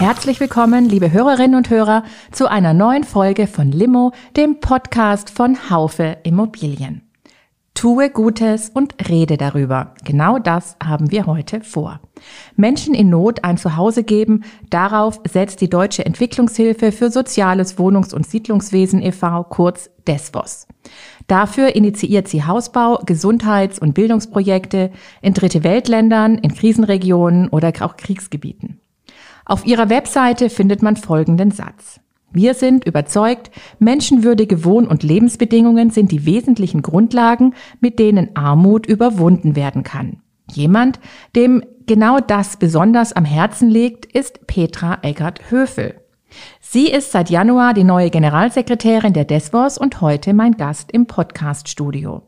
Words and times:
Herzlich 0.00 0.40
willkommen, 0.40 0.88
liebe 0.88 1.12
Hörerinnen 1.12 1.56
und 1.56 1.68
Hörer, 1.68 2.04
zu 2.32 2.50
einer 2.50 2.72
neuen 2.72 3.04
Folge 3.04 3.46
von 3.46 3.70
Limo, 3.70 4.12
dem 4.34 4.58
Podcast 4.58 5.28
von 5.28 5.68
Haufe 5.68 6.16
Immobilien. 6.22 7.02
Tue 7.74 8.08
Gutes 8.08 8.70
und 8.70 8.94
rede 9.10 9.36
darüber. 9.36 9.94
Genau 10.02 10.38
das 10.38 10.78
haben 10.82 11.10
wir 11.10 11.26
heute 11.26 11.60
vor. 11.60 12.00
Menschen 12.56 12.94
in 12.94 13.10
Not 13.10 13.44
ein 13.44 13.58
Zuhause 13.58 14.02
geben, 14.02 14.44
darauf 14.70 15.20
setzt 15.28 15.60
die 15.60 15.68
Deutsche 15.68 16.06
Entwicklungshilfe 16.06 16.92
für 16.92 17.10
Soziales 17.10 17.76
Wohnungs- 17.76 18.14
und 18.14 18.26
Siedlungswesen 18.26 19.02
e.V., 19.02 19.44
kurz 19.50 19.90
DESWOS. 20.08 20.66
Dafür 21.26 21.76
initiiert 21.76 22.26
sie 22.26 22.44
Hausbau, 22.44 23.02
Gesundheits- 23.04 23.78
und 23.78 23.92
Bildungsprojekte 23.92 24.92
in 25.20 25.34
Dritte 25.34 25.62
Weltländern, 25.62 26.38
in 26.38 26.54
Krisenregionen 26.54 27.50
oder 27.50 27.70
auch 27.80 27.98
Kriegsgebieten. 27.98 28.79
Auf 29.50 29.66
ihrer 29.66 29.90
Webseite 29.90 30.48
findet 30.48 30.80
man 30.80 30.94
folgenden 30.94 31.50
Satz. 31.50 31.98
Wir 32.30 32.54
sind 32.54 32.86
überzeugt, 32.86 33.50
menschenwürdige 33.80 34.64
Wohn- 34.64 34.86
und 34.86 35.02
Lebensbedingungen 35.02 35.90
sind 35.90 36.12
die 36.12 36.24
wesentlichen 36.24 36.82
Grundlagen, 36.82 37.54
mit 37.80 37.98
denen 37.98 38.36
Armut 38.36 38.86
überwunden 38.86 39.56
werden 39.56 39.82
kann. 39.82 40.22
Jemand, 40.52 41.00
dem 41.34 41.64
genau 41.88 42.20
das 42.20 42.58
besonders 42.58 43.12
am 43.12 43.24
Herzen 43.24 43.68
liegt, 43.68 44.06
ist 44.06 44.46
Petra 44.46 44.98
Eggert-Höfel. 45.02 45.96
Sie 46.60 46.88
ist 46.88 47.10
seit 47.10 47.28
Januar 47.28 47.74
die 47.74 47.82
neue 47.82 48.10
Generalsekretärin 48.10 49.14
der 49.14 49.24
DESWOS 49.24 49.78
und 49.78 50.00
heute 50.00 50.32
mein 50.32 50.52
Gast 50.52 50.92
im 50.92 51.06
Podcaststudio. 51.06 52.22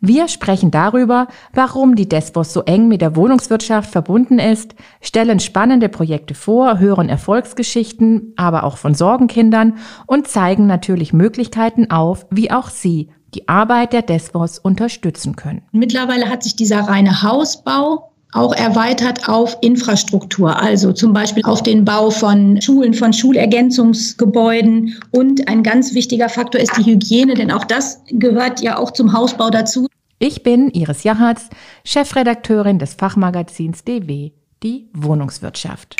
Wir 0.00 0.28
sprechen 0.28 0.70
darüber, 0.70 1.28
warum 1.52 1.94
die 1.94 2.08
Desbos 2.08 2.52
so 2.52 2.62
eng 2.62 2.88
mit 2.88 3.00
der 3.00 3.16
Wohnungswirtschaft 3.16 3.90
verbunden 3.90 4.38
ist, 4.38 4.74
stellen 5.00 5.40
spannende 5.40 5.88
Projekte 5.88 6.34
vor, 6.34 6.78
hören 6.78 7.08
Erfolgsgeschichten, 7.08 8.32
aber 8.36 8.64
auch 8.64 8.76
von 8.76 8.94
Sorgenkindern 8.94 9.78
und 10.06 10.28
zeigen 10.28 10.66
natürlich 10.66 11.12
Möglichkeiten 11.12 11.90
auf, 11.90 12.26
wie 12.30 12.50
auch 12.50 12.68
Sie 12.68 13.10
die 13.34 13.48
Arbeit 13.48 13.92
der 13.92 14.02
Desbos 14.02 14.58
unterstützen 14.58 15.36
können. 15.36 15.62
Mittlerweile 15.72 16.28
hat 16.28 16.42
sich 16.42 16.56
dieser 16.56 16.80
reine 16.80 17.22
Hausbau 17.22 18.12
auch 18.36 18.54
erweitert 18.54 19.28
auf 19.28 19.56
Infrastruktur, 19.60 20.60
also 20.60 20.92
zum 20.92 21.12
Beispiel 21.12 21.44
auf 21.44 21.62
den 21.62 21.84
Bau 21.84 22.10
von 22.10 22.60
Schulen, 22.60 22.94
von 22.94 23.12
Schulergänzungsgebäuden. 23.12 24.94
Und 25.10 25.48
ein 25.48 25.62
ganz 25.62 25.94
wichtiger 25.94 26.28
Faktor 26.28 26.60
ist 26.60 26.76
die 26.76 26.84
Hygiene, 26.84 27.34
denn 27.34 27.50
auch 27.50 27.64
das 27.64 28.00
gehört 28.10 28.60
ja 28.60 28.78
auch 28.78 28.90
zum 28.90 29.12
Hausbau 29.12 29.50
dazu. 29.50 29.86
Ich 30.18 30.42
bin 30.42 30.70
Iris 30.70 31.04
Jahatz, 31.04 31.48
Chefredakteurin 31.84 32.78
des 32.78 32.94
Fachmagazins 32.94 33.84
DW, 33.84 34.32
die 34.62 34.88
Wohnungswirtschaft. 34.94 35.96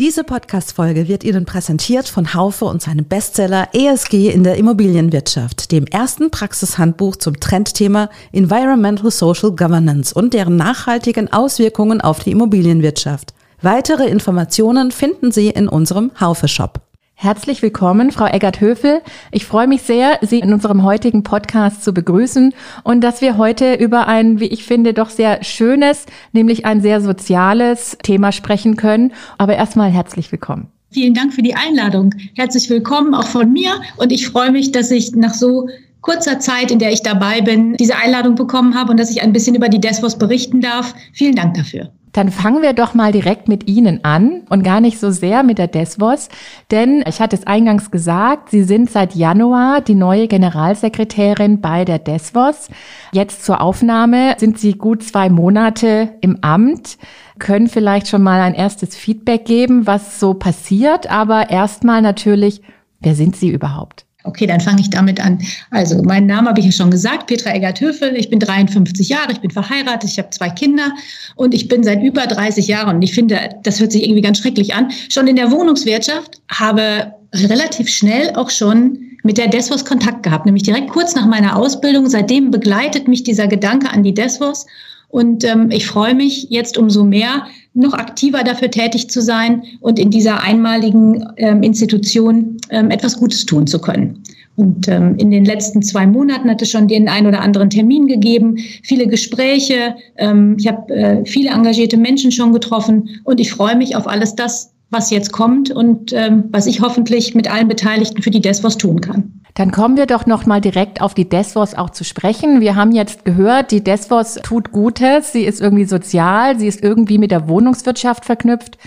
Diese 0.00 0.24
Podcast-Folge 0.24 1.06
wird 1.06 1.22
Ihnen 1.22 1.44
präsentiert 1.44 2.08
von 2.08 2.34
Haufe 2.34 2.64
und 2.64 2.82
seinem 2.82 3.04
Bestseller 3.04 3.68
ESG 3.74 4.28
in 4.28 4.42
der 4.42 4.56
Immobilienwirtschaft, 4.56 5.70
dem 5.70 5.86
ersten 5.86 6.32
Praxishandbuch 6.32 7.14
zum 7.14 7.38
Trendthema 7.38 8.10
Environmental 8.32 9.12
Social 9.12 9.52
Governance 9.52 10.12
und 10.12 10.34
deren 10.34 10.56
nachhaltigen 10.56 11.32
Auswirkungen 11.32 12.00
auf 12.00 12.18
die 12.24 12.32
Immobilienwirtschaft. 12.32 13.34
Weitere 13.62 14.08
Informationen 14.08 14.90
finden 14.90 15.30
Sie 15.30 15.50
in 15.50 15.68
unserem 15.68 16.10
Haufe-Shop. 16.18 16.83
Herzlich 17.16 17.62
willkommen, 17.62 18.10
Frau 18.10 18.26
Eggert-Höfel. 18.26 19.00
Ich 19.30 19.46
freue 19.46 19.68
mich 19.68 19.82
sehr, 19.82 20.18
Sie 20.20 20.40
in 20.40 20.52
unserem 20.52 20.82
heutigen 20.82 21.22
Podcast 21.22 21.82
zu 21.84 21.94
begrüßen 21.94 22.52
und 22.82 23.02
dass 23.02 23.20
wir 23.20 23.38
heute 23.38 23.74
über 23.74 24.08
ein, 24.08 24.40
wie 24.40 24.48
ich 24.48 24.64
finde, 24.64 24.92
doch 24.92 25.10
sehr 25.10 25.42
schönes, 25.44 26.06
nämlich 26.32 26.66
ein 26.66 26.82
sehr 26.82 27.00
soziales 27.00 27.96
Thema 28.02 28.32
sprechen 28.32 28.76
können. 28.76 29.12
Aber 29.38 29.54
erstmal 29.54 29.90
herzlich 29.90 30.32
willkommen. 30.32 30.66
Vielen 30.90 31.14
Dank 31.14 31.32
für 31.32 31.42
die 31.42 31.54
Einladung. 31.54 32.14
Herzlich 32.34 32.68
willkommen 32.68 33.14
auch 33.14 33.28
von 33.28 33.52
mir 33.52 33.80
und 33.96 34.12
ich 34.12 34.28
freue 34.28 34.50
mich, 34.50 34.72
dass 34.72 34.90
ich 34.90 35.12
nach 35.12 35.34
so 35.34 35.68
kurzer 36.04 36.38
Zeit, 36.38 36.70
in 36.70 36.78
der 36.78 36.92
ich 36.92 37.02
dabei 37.02 37.40
bin, 37.40 37.74
diese 37.74 37.96
Einladung 37.96 38.34
bekommen 38.34 38.78
habe 38.78 38.90
und 38.92 39.00
dass 39.00 39.10
ich 39.10 39.22
ein 39.22 39.32
bisschen 39.32 39.56
über 39.56 39.70
die 39.70 39.80
Desvos 39.80 40.18
berichten 40.18 40.60
darf. 40.60 40.94
Vielen 41.12 41.34
Dank 41.34 41.54
dafür. 41.54 41.90
Dann 42.12 42.30
fangen 42.30 42.62
wir 42.62 42.74
doch 42.74 42.94
mal 42.94 43.10
direkt 43.10 43.48
mit 43.48 43.66
Ihnen 43.66 44.04
an 44.04 44.42
und 44.48 44.62
gar 44.62 44.80
nicht 44.80 45.00
so 45.00 45.10
sehr 45.10 45.42
mit 45.42 45.58
der 45.58 45.66
Desvos, 45.66 46.28
denn 46.70 47.02
ich 47.08 47.20
hatte 47.20 47.34
es 47.34 47.46
eingangs 47.46 47.90
gesagt, 47.90 48.50
Sie 48.50 48.62
sind 48.62 48.88
seit 48.88 49.16
Januar 49.16 49.80
die 49.80 49.96
neue 49.96 50.28
Generalsekretärin 50.28 51.60
bei 51.60 51.84
der 51.84 51.98
Desvos. 51.98 52.68
Jetzt 53.10 53.44
zur 53.44 53.60
Aufnahme 53.60 54.36
sind 54.38 54.60
Sie 54.60 54.74
gut 54.74 55.02
zwei 55.02 55.28
Monate 55.28 56.10
im 56.20 56.38
Amt, 56.42 56.98
können 57.40 57.66
vielleicht 57.66 58.06
schon 58.06 58.22
mal 58.22 58.40
ein 58.40 58.54
erstes 58.54 58.94
Feedback 58.94 59.44
geben, 59.44 59.88
was 59.88 60.20
so 60.20 60.34
passiert, 60.34 61.10
aber 61.10 61.50
erstmal 61.50 62.00
natürlich, 62.00 62.62
wer 63.00 63.16
sind 63.16 63.34
Sie 63.34 63.48
überhaupt? 63.48 64.03
Okay, 64.26 64.46
dann 64.46 64.60
fange 64.60 64.80
ich 64.80 64.88
damit 64.88 65.20
an. 65.20 65.38
Also, 65.70 66.02
meinen 66.02 66.26
Namen 66.26 66.48
habe 66.48 66.58
ich 66.58 66.66
ja 66.66 66.72
schon 66.72 66.90
gesagt, 66.90 67.26
Petra 67.26 67.54
Eggert-Höfel. 67.54 68.16
Ich 68.16 68.30
bin 68.30 68.40
53 68.40 69.10
Jahre, 69.10 69.32
ich 69.32 69.40
bin 69.40 69.50
verheiratet, 69.50 70.10
ich 70.10 70.18
habe 70.18 70.30
zwei 70.30 70.48
Kinder 70.48 70.92
und 71.36 71.52
ich 71.52 71.68
bin 71.68 71.84
seit 71.84 72.02
über 72.02 72.26
30 72.26 72.66
Jahren, 72.66 72.96
und 72.96 73.02
ich 73.02 73.12
finde, 73.12 73.50
das 73.62 73.80
hört 73.80 73.92
sich 73.92 74.02
irgendwie 74.02 74.22
ganz 74.22 74.38
schrecklich 74.38 74.74
an, 74.74 74.90
schon 75.10 75.26
in 75.26 75.36
der 75.36 75.50
Wohnungswirtschaft, 75.50 76.40
habe 76.48 77.12
relativ 77.34 77.90
schnell 77.90 78.34
auch 78.34 78.48
schon 78.48 78.98
mit 79.24 79.36
der 79.36 79.48
Desvos 79.48 79.84
Kontakt 79.84 80.22
gehabt, 80.22 80.46
nämlich 80.46 80.62
direkt 80.62 80.88
kurz 80.88 81.14
nach 81.14 81.26
meiner 81.26 81.56
Ausbildung. 81.56 82.08
Seitdem 82.08 82.50
begleitet 82.50 83.08
mich 83.08 83.24
dieser 83.24 83.46
Gedanke 83.46 83.90
an 83.90 84.02
die 84.02 84.14
Desvos 84.14 84.64
und 85.08 85.44
ähm, 85.44 85.70
ich 85.70 85.86
freue 85.86 86.14
mich 86.14 86.48
jetzt 86.48 86.78
umso 86.78 87.04
mehr, 87.04 87.46
noch 87.74 87.92
aktiver 87.92 88.44
dafür 88.44 88.70
tätig 88.70 89.10
zu 89.10 89.20
sein 89.20 89.64
und 89.80 89.98
in 89.98 90.10
dieser 90.10 90.42
einmaligen 90.42 91.26
ähm, 91.36 91.62
Institution 91.62 92.56
ähm, 92.70 92.90
etwas 92.90 93.18
Gutes 93.18 93.44
tun 93.44 93.66
zu 93.66 93.80
können. 93.80 94.22
Und 94.56 94.86
ähm, 94.86 95.16
in 95.18 95.32
den 95.32 95.44
letzten 95.44 95.82
zwei 95.82 96.06
Monaten 96.06 96.48
hat 96.48 96.62
es 96.62 96.70
schon 96.70 96.86
den 96.86 97.08
einen 97.08 97.26
oder 97.26 97.40
anderen 97.40 97.70
Termin 97.70 98.06
gegeben, 98.06 98.58
viele 98.84 99.08
Gespräche. 99.08 99.96
Ähm, 100.16 100.56
ich 100.58 100.68
habe 100.68 100.94
äh, 100.94 101.24
viele 101.24 101.50
engagierte 101.50 101.96
Menschen 101.96 102.30
schon 102.30 102.52
getroffen 102.52 103.20
und 103.24 103.40
ich 103.40 103.50
freue 103.50 103.76
mich 103.76 103.96
auf 103.96 104.06
alles 104.06 104.36
das, 104.36 104.73
was 104.90 105.10
jetzt 105.10 105.32
kommt 105.32 105.70
und 105.70 106.12
ähm, 106.12 106.44
was 106.50 106.66
ich 106.66 106.80
hoffentlich 106.80 107.34
mit 107.34 107.50
allen 107.50 107.68
Beteiligten 107.68 108.22
für 108.22 108.30
die 108.30 108.40
DESVOS 108.40 108.78
tun 108.78 109.00
kann. 109.00 109.40
Dann 109.54 109.70
kommen 109.70 109.96
wir 109.96 110.06
doch 110.06 110.26
noch 110.26 110.46
mal 110.46 110.60
direkt 110.60 111.00
auf 111.00 111.14
die 111.14 111.28
Desvos 111.28 111.74
auch 111.74 111.90
zu 111.90 112.02
sprechen. 112.02 112.60
Wir 112.60 112.74
haben 112.74 112.90
jetzt 112.90 113.24
gehört, 113.24 113.70
die 113.70 113.84
Desvos 113.84 114.34
tut 114.42 114.72
Gutes, 114.72 115.32
sie 115.32 115.44
ist 115.44 115.60
irgendwie 115.60 115.84
sozial, 115.84 116.58
sie 116.58 116.66
ist 116.66 116.82
irgendwie 116.82 117.18
mit 117.18 117.30
der 117.30 117.48
Wohnungswirtschaft 117.48 118.24
verknüpft. 118.24 118.78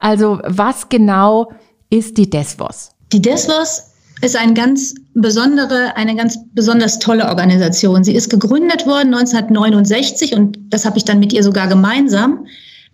Also 0.00 0.40
was 0.44 0.88
genau 0.88 1.52
ist 1.88 2.18
die 2.18 2.28
Desvos? 2.28 2.90
Die 3.12 3.22
Desvos 3.22 3.92
ist 4.20 4.36
eine 4.36 4.54
ganz 4.54 4.96
besondere, 5.14 5.96
eine 5.96 6.16
ganz 6.16 6.36
besonders 6.52 6.98
tolle 6.98 7.28
Organisation. 7.28 8.02
Sie 8.02 8.14
ist 8.14 8.28
gegründet 8.28 8.86
worden 8.86 9.14
1969 9.14 10.34
und 10.34 10.58
das 10.70 10.84
habe 10.84 10.98
ich 10.98 11.04
dann 11.04 11.20
mit 11.20 11.32
ihr 11.32 11.44
sogar 11.44 11.68
gemeinsam. 11.68 12.44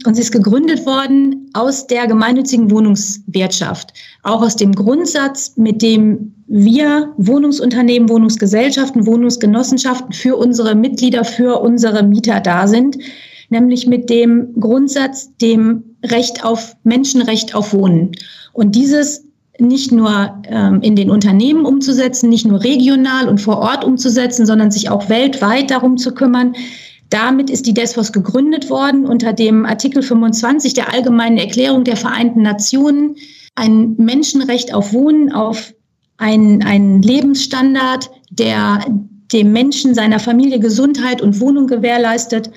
Und 0.07 0.15
sie 0.15 0.23
ist 0.23 0.33
gegründet 0.33 0.85
worden 0.87 1.51
aus 1.53 1.87
der 1.87 2.07
gemeinnützigen 2.07 2.71
Wohnungswirtschaft. 2.71 3.93
Auch 4.23 4.43
aus 4.43 4.57
dem 4.57 4.73
Grundsatz, 4.73 5.53
mit 5.57 5.83
dem 5.83 6.35
wir 6.47 7.13
Wohnungsunternehmen, 7.17 8.09
Wohnungsgesellschaften, 8.09 9.07
Wohnungsgenossenschaften 9.07 10.13
für 10.13 10.37
unsere 10.37 10.75
Mitglieder, 10.75 11.25
für 11.25 11.61
unsere 11.61 12.03
Mieter 12.03 12.41
da 12.41 12.67
sind, 12.67 12.99
nämlich 13.49 13.87
mit 13.87 14.11
dem 14.11 14.61
Grundsatz, 14.61 15.31
dem 15.41 15.85
Recht 16.05 16.45
auf 16.45 16.77
Menschenrecht 16.83 17.55
auf 17.55 17.73
Wohnen. 17.73 18.13
Und 18.53 18.75
dieses 18.75 19.25
nicht 19.59 19.93
nur 19.93 20.43
ähm, 20.49 20.81
in 20.83 20.97
den 20.97 21.11
Unternehmen 21.11 21.65
umzusetzen, 21.65 22.29
nicht 22.29 22.47
nur 22.47 22.63
regional 22.63 23.29
und 23.29 23.41
vor 23.41 23.59
Ort 23.59 23.85
umzusetzen, 23.85 24.47
sondern 24.47 24.71
sich 24.71 24.91
auch 24.91 25.09
weltweit 25.09 25.71
darum 25.71 25.97
zu 25.97 26.13
kümmern. 26.13 26.55
Damit 27.11 27.51
ist 27.51 27.67
die 27.67 27.75
DESFOS 27.75 28.13
gegründet 28.13 28.71
worden 28.71 29.07
unter 29.07 29.33
dem 29.33 29.67
Artikel 29.67 30.03
25 30.03 30.75
der 30.75 30.93
Allgemeinen 30.93 31.39
Erklärung 31.39 31.85
der 31.85 31.97
Vereinten 31.97 32.43
Nationen. 32.43 33.17
Ein 33.55 33.95
Menschenrecht 33.97 34.75
auf 34.75 34.93
Wohnen, 34.93 35.33
auf 35.33 35.75
ein, 36.17 36.63
ein 36.63 37.03
Lebensstandard, 37.03 38.11
der 38.31 38.85
dem 39.33 39.53
Menschen, 39.53 39.95
seiner 39.95 40.19
Familie 40.19 40.61
Gesundheit 40.61 41.23
und 41.23 41.41
Wohnung 41.41 41.67
gewährleistet, 41.67 42.51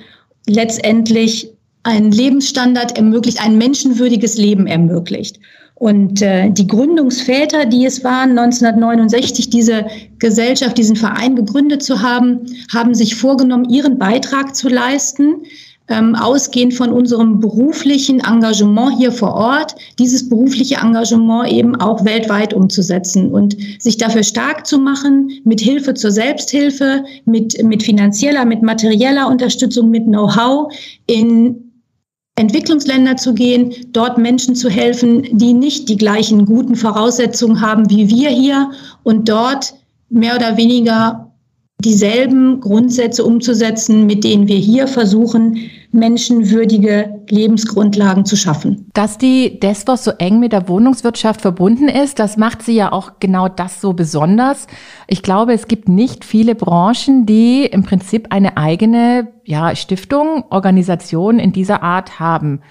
letztendlich 0.47 1.51
einen 1.83 2.11
Lebensstandard 2.11 2.97
ermöglicht, 2.97 3.41
ein 3.43 3.57
menschenwürdiges 3.57 4.37
Leben 4.37 4.67
ermöglicht. 4.67 5.39
Und 5.79 6.23
äh, 6.23 6.49
die 6.49 6.65
Gründungsväter, 6.65 7.65
die 7.65 7.85
es 7.85 8.03
waren, 8.03 8.31
1969 8.31 9.51
diese 9.51 9.85
Gesellschaft, 10.17 10.75
diesen 10.75 10.95
Verein 10.95 11.35
gegründet 11.35 11.83
zu 11.83 12.01
haben, 12.01 12.47
haben 12.73 12.95
sich 12.95 13.15
vorgenommen, 13.15 13.69
ihren 13.69 13.99
Beitrag 13.99 14.55
zu 14.55 14.69
leisten, 14.69 15.43
ähm, 15.87 16.15
ausgehend 16.15 16.73
von 16.73 16.91
unserem 16.91 17.39
beruflichen 17.39 18.21
Engagement 18.21 18.97
hier 18.97 19.11
vor 19.11 19.35
Ort, 19.35 19.75
dieses 19.99 20.27
berufliche 20.27 20.77
Engagement 20.81 21.51
eben 21.51 21.75
auch 21.75 22.03
weltweit 22.03 22.55
umzusetzen 22.55 23.31
und 23.31 23.55
sich 23.79 23.97
dafür 23.97 24.23
stark 24.23 24.65
zu 24.65 24.79
machen, 24.79 25.29
mit 25.43 25.61
Hilfe 25.61 25.93
zur 25.93 26.09
Selbsthilfe, 26.09 27.03
mit, 27.25 27.63
mit 27.63 27.83
finanzieller, 27.83 28.45
mit 28.45 28.63
materieller 28.63 29.27
Unterstützung, 29.27 29.91
mit 29.91 30.05
Know-how 30.05 30.73
in 31.05 31.66
Entwicklungsländer 32.37 33.17
zu 33.17 33.33
gehen, 33.33 33.73
dort 33.93 34.19
Menschen 34.19 34.55
zu 34.55 34.69
helfen, 34.69 35.23
die 35.37 35.53
nicht 35.53 35.89
die 35.89 35.97
gleichen 35.97 36.45
guten 36.45 36.75
Voraussetzungen 36.75 37.61
haben 37.61 37.89
wie 37.89 38.07
wir 38.09 38.29
hier 38.29 38.71
und 39.03 39.27
dort 39.27 39.73
mehr 40.09 40.35
oder 40.35 40.55
weniger 40.55 41.31
dieselben 41.83 42.59
Grundsätze 42.59 43.23
umzusetzen, 43.23 44.05
mit 44.05 44.23
denen 44.23 44.47
wir 44.47 44.57
hier 44.57 44.87
versuchen, 44.87 45.57
menschenwürdige 45.91 47.16
Lebensgrundlagen 47.31 48.25
zu 48.25 48.35
schaffen. 48.35 48.89
Dass 48.93 49.17
die 49.17 49.59
Desvos 49.59 50.03
so 50.03 50.11
eng 50.11 50.39
mit 50.39 50.53
der 50.53 50.67
Wohnungswirtschaft 50.67 51.41
verbunden 51.41 51.87
ist, 51.87 52.19
das 52.19 52.37
macht 52.37 52.61
sie 52.61 52.75
ja 52.75 52.91
auch 52.91 53.13
genau 53.19 53.47
das 53.47 53.81
so 53.81 53.93
besonders. 53.93 54.67
Ich 55.07 55.23
glaube, 55.23 55.53
es 55.53 55.67
gibt 55.67 55.89
nicht 55.89 56.25
viele 56.25 56.55
Branchen, 56.55 57.25
die 57.25 57.65
im 57.65 57.83
Prinzip 57.83 58.27
eine 58.31 58.57
eigene 58.57 59.27
ja, 59.45 59.75
Stiftung, 59.75 60.45
Organisation 60.49 61.39
in 61.39 61.51
dieser 61.51 61.83
Art 61.83 62.19
haben. 62.19 62.61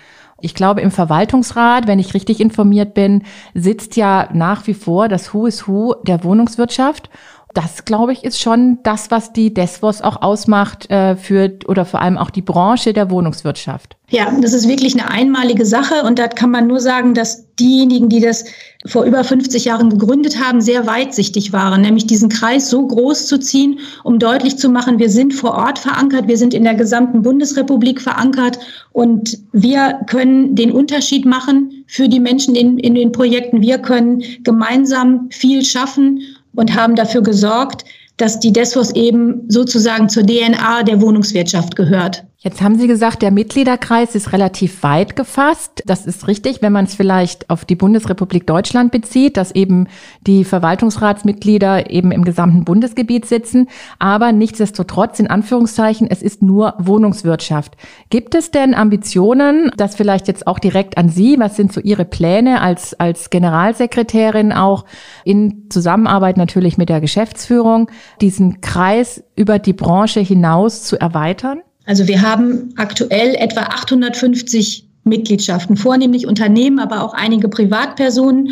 Ich 0.41 0.55
glaube, 0.55 0.83
im 0.83 0.91
Verwaltungsrat, 0.91 1.87
wenn 1.87 1.99
ich 1.99 2.13
richtig 2.13 2.41
informiert 2.41 2.93
bin, 2.93 3.23
sitzt 3.55 3.97
ja 3.97 4.29
nach 4.35 4.67
wie 4.67 4.75
vor 4.75 5.09
das 5.09 5.33
Who 5.33 5.47
is 5.47 5.67
Who 5.67 5.95
der 6.03 6.25
Wohnungswirtschaft 6.25 7.09
das, 7.57 7.87
glaube 7.87 8.13
ich, 8.13 8.23
ist 8.23 8.39
schon 8.39 8.79
das, 8.83 9.11
was 9.11 9.33
die 9.33 9.55
Desvos 9.55 10.03
auch 10.03 10.21
ausmacht 10.21 10.91
äh, 10.91 11.17
für 11.17 11.59
oder 11.67 11.87
vor 11.87 12.03
allem 12.03 12.19
auch 12.19 12.29
die 12.29 12.43
Branche 12.43 12.93
der 12.93 13.11
Wohnungswirtschaft. 13.11 13.97
Ja, 14.11 14.31
das 14.41 14.53
ist 14.53 14.69
wirklich 14.69 14.95
eine 14.95 15.11
einmalige 15.11 15.65
Sache 15.65 16.03
und 16.05 16.19
da 16.19 16.29
kann 16.29 16.51
man 16.51 16.67
nur 16.67 16.81
sagen, 16.81 17.15
dass 17.15 17.47
diejenigen, 17.57 18.11
die 18.11 18.21
das 18.21 18.45
vor 18.87 19.05
über 19.05 19.25
50 19.25 19.65
Jahren 19.65 19.89
gegründet 19.89 20.39
haben, 20.45 20.61
sehr 20.61 20.87
weitsichtig 20.87 21.55
waren, 21.55 21.81
nämlich 21.81 22.07
diesen 22.07 22.29
Kreis 22.29 22.69
so 22.69 22.87
groß 22.87 23.27
zu 23.27 23.41
ziehen, 23.41 23.81
um 24.05 24.19
deutlich 24.19 24.59
zu 24.59 24.69
machen, 24.69 24.99
wir 24.99 25.11
sind 25.11 25.33
vor 25.33 25.53
Ort 25.53 25.79
verankert, 25.79 26.29
wir 26.29 26.37
sind 26.37 26.53
in 26.53 26.63
der 26.63 26.75
gesamten 26.75 27.23
Bundesrepublik 27.23 28.03
verankert 28.03 28.59
und 28.93 29.39
wir 29.53 30.01
können 30.07 30.55
den 30.55 30.73
Unterschied 30.73 31.25
machen 31.25 31.85
für 31.87 32.09
die 32.09 32.21
Menschen 32.21 32.55
in, 32.55 32.79
in 32.79 32.95
den 32.95 33.13
Projekten. 33.13 33.63
Wir 33.63 33.79
können 33.79 34.23
gemeinsam 34.45 35.29
viel 35.31 35.65
schaffen 35.65 36.21
und 36.57 36.75
haben 36.75 36.97
dafür 36.97 37.23
gesorgt, 37.23 37.85
dass 38.17 38.41
die 38.41 38.53
Desvos 38.53 38.91
eben 38.91 39.43
sozusagen 39.49 40.09
zur 40.09 40.25
DNA 40.25 40.83
der 40.83 41.01
Wohnungswirtschaft 41.01 41.77
gehört. 41.77 42.25
Jetzt 42.47 42.63
haben 42.63 42.79
Sie 42.79 42.87
gesagt, 42.87 43.23
der 43.23 43.33
Mitgliederkreis 43.33 44.15
ist 44.15 44.33
relativ 44.33 44.85
weit 44.85 45.17
gefasst. 45.17 45.83
Das 45.85 46.07
ist 46.07 46.29
richtig, 46.29 46.63
wenn 46.63 46.73
man 46.73 46.85
es 46.85 46.95
vielleicht 46.95 47.51
auf 47.51 47.65
die 47.65 47.75
Bundesrepublik 47.75 48.47
Deutschland 48.47 48.93
bezieht, 48.93 49.37
dass 49.37 49.51
eben 49.51 49.89
die 50.29 50.45
Verwaltungsratsmitglieder 50.45 51.91
eben 51.91 52.13
im 52.13 52.25
gesamten 52.25 52.65
Bundesgebiet 52.65 53.27
sitzen. 53.27 53.67
Aber 53.99 54.31
nichtsdestotrotz, 54.31 55.19
in 55.19 55.27
Anführungszeichen, 55.27 56.07
es 56.09 56.23
ist 56.23 56.41
nur 56.41 56.75
Wohnungswirtschaft. 56.79 57.77
Gibt 58.11 58.37
es 58.37 58.53
denn 58.53 58.77
Ambitionen, 58.77 59.73
das 59.77 59.97
vielleicht 59.97 60.29
jetzt 60.29 60.47
auch 60.47 60.61
direkt 60.61 60.99
an 60.99 61.09
Sie, 61.09 61.41
was 61.41 61.57
sind 61.57 61.73
so 61.73 61.81
Ihre 61.81 62.05
Pläne 62.05 62.61
als, 62.61 62.95
als 62.95 63.31
Generalsekretärin 63.31 64.53
auch 64.53 64.85
in 65.25 65.65
Zusammenarbeit 65.69 66.37
natürlich 66.37 66.79
mit 66.79 66.91
der 66.91 67.01
Geschäftsführung, 67.01 67.91
diesen 68.21 68.61
Kreis 68.61 69.25
über 69.35 69.59
die 69.59 69.73
Branche 69.73 70.21
hinaus 70.21 70.85
zu 70.85 70.97
erweitern? 70.97 71.63
Also 71.87 72.07
wir 72.09 72.21
haben 72.21 72.75
aktuell 72.77 73.35
etwa 73.37 73.63
850 73.63 74.85
Mitgliedschaften, 75.05 75.77
vornehmlich 75.77 76.27
Unternehmen, 76.27 76.81
aber 76.81 77.03
auch 77.03 77.15
einige 77.15 77.49
Privatpersonen 77.49 78.51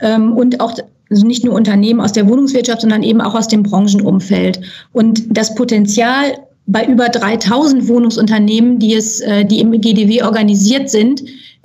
ähm, 0.00 0.32
und 0.32 0.60
auch 0.60 0.74
also 1.10 1.26
nicht 1.26 1.44
nur 1.44 1.54
Unternehmen 1.54 2.00
aus 2.00 2.12
der 2.12 2.28
Wohnungswirtschaft, 2.28 2.82
sondern 2.82 3.02
eben 3.02 3.20
auch 3.20 3.34
aus 3.34 3.48
dem 3.48 3.64
Branchenumfeld. 3.64 4.60
Und 4.92 5.24
das 5.28 5.54
Potenzial 5.54 6.38
bei 6.66 6.86
über 6.86 7.08
3000 7.08 7.88
Wohnungsunternehmen, 7.88 8.78
die 8.78 8.94
es, 8.94 9.20
äh, 9.20 9.44
die 9.44 9.60
im 9.60 9.72
GDW 9.80 10.22
organisiert 10.22 10.88
sind, 10.88 11.22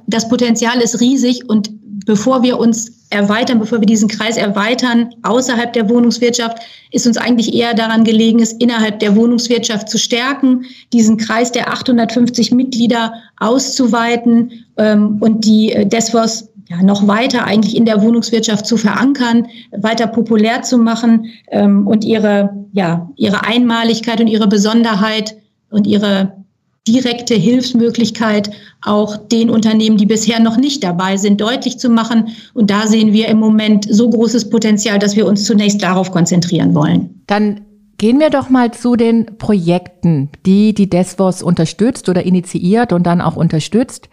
das 0.08 0.28
Potenzial 0.28 0.82
ist 0.82 1.00
riesig 1.00 1.48
und 1.48 1.70
bevor 2.06 2.44
wir 2.44 2.60
uns 2.60 2.95
erweitern, 3.10 3.60
bevor 3.60 3.80
wir 3.80 3.86
diesen 3.86 4.10
Kreis 4.10 4.38
erweitern 4.38 5.10
außerhalb 5.24 5.74
der 5.74 5.90
Wohnungswirtschaft, 5.90 6.58
ist 6.92 7.08
uns 7.08 7.18
eigentlich 7.18 7.54
eher 7.54 7.74
daran 7.74 8.04
gelegen, 8.04 8.42
es 8.42 8.54
innerhalb 8.54 9.00
der 9.00 9.16
Wohnungswirtschaft 9.16 9.90
zu 9.90 9.98
stärken, 9.98 10.66
diesen 10.94 11.18
Kreis 11.18 11.52
der 11.52 11.72
850 11.72 12.52
Mitglieder 12.52 13.14
auszuweiten 13.38 14.66
ähm, 14.78 15.18
und 15.20 15.46
die 15.46 15.72
äh, 15.72 15.86
Desvos 15.86 16.50
ja, 16.68 16.82
noch 16.82 17.08
weiter 17.08 17.46
eigentlich 17.46 17.76
in 17.76 17.86
der 17.86 18.02
Wohnungswirtschaft 18.02 18.66
zu 18.66 18.78
verankern, 18.78 19.48
weiter 19.72 20.08
populär 20.08 20.64
zu 20.64 20.78
machen 20.78 21.28
ähm, 21.52 21.86
und 21.86 22.04
ihre, 22.04 22.66
ja, 22.74 23.10
ihre 23.18 23.44
Einmaligkeit 23.44 24.20
und 24.20 24.28
ihre 24.28 24.48
Besonderheit 24.48 25.36
und 25.70 25.86
ihre 25.86 26.45
direkte 26.88 27.34
Hilfsmöglichkeit 27.34 28.52
auch 28.84 29.18
den 29.18 29.50
Unternehmen, 29.50 29.98
die 29.98 30.06
bisher 30.06 30.40
noch 30.40 30.58
nicht 30.58 30.84
dabei 30.84 31.18
sind, 31.18 31.42
deutlich 31.42 31.80
zu 31.80 31.90
machen. 31.90 32.30
Und 32.54 32.70
da 32.70 32.86
sehen 32.88 33.12
wir 33.12 33.28
im 33.28 33.40
Moment 33.40 33.88
so 33.90 34.10
großes 34.10 34.50
Potenzial, 34.50 35.00
dass 35.00 35.16
wir 35.16 35.26
uns 35.26 35.46
zunächst 35.46 35.82
darauf 35.82 36.12
konzentrieren 36.12 36.76
wollen. 36.76 37.22
Dann 37.26 37.62
gehen 37.98 38.20
wir 38.20 38.30
doch 38.30 38.50
mal 38.50 38.72
zu 38.72 38.96
den 38.96 39.38
Projekten, 39.38 40.30
die 40.46 40.74
die 40.74 40.90
Desvos 40.90 41.42
unterstützt 41.42 42.08
oder 42.10 42.24
initiiert 42.24 42.94
und 42.94 43.04
dann 43.04 43.22
auch 43.22 43.36
unterstützt. 43.36 44.10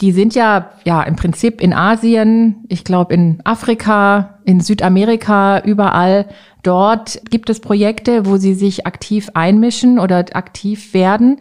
Die 0.00 0.12
sind 0.12 0.34
ja, 0.34 0.72
ja, 0.84 1.02
im 1.02 1.16
Prinzip 1.16 1.60
in 1.60 1.72
Asien, 1.72 2.64
ich 2.68 2.84
glaube 2.84 3.14
in 3.14 3.40
Afrika, 3.44 4.38
in 4.44 4.60
Südamerika, 4.60 5.60
überall. 5.60 6.28
Dort 6.62 7.22
gibt 7.30 7.48
es 7.48 7.60
Projekte, 7.60 8.26
wo 8.26 8.36
sie 8.36 8.54
sich 8.54 8.86
aktiv 8.86 9.30
einmischen 9.34 9.98
oder 9.98 10.18
aktiv 10.32 10.92
werden. 10.92 11.38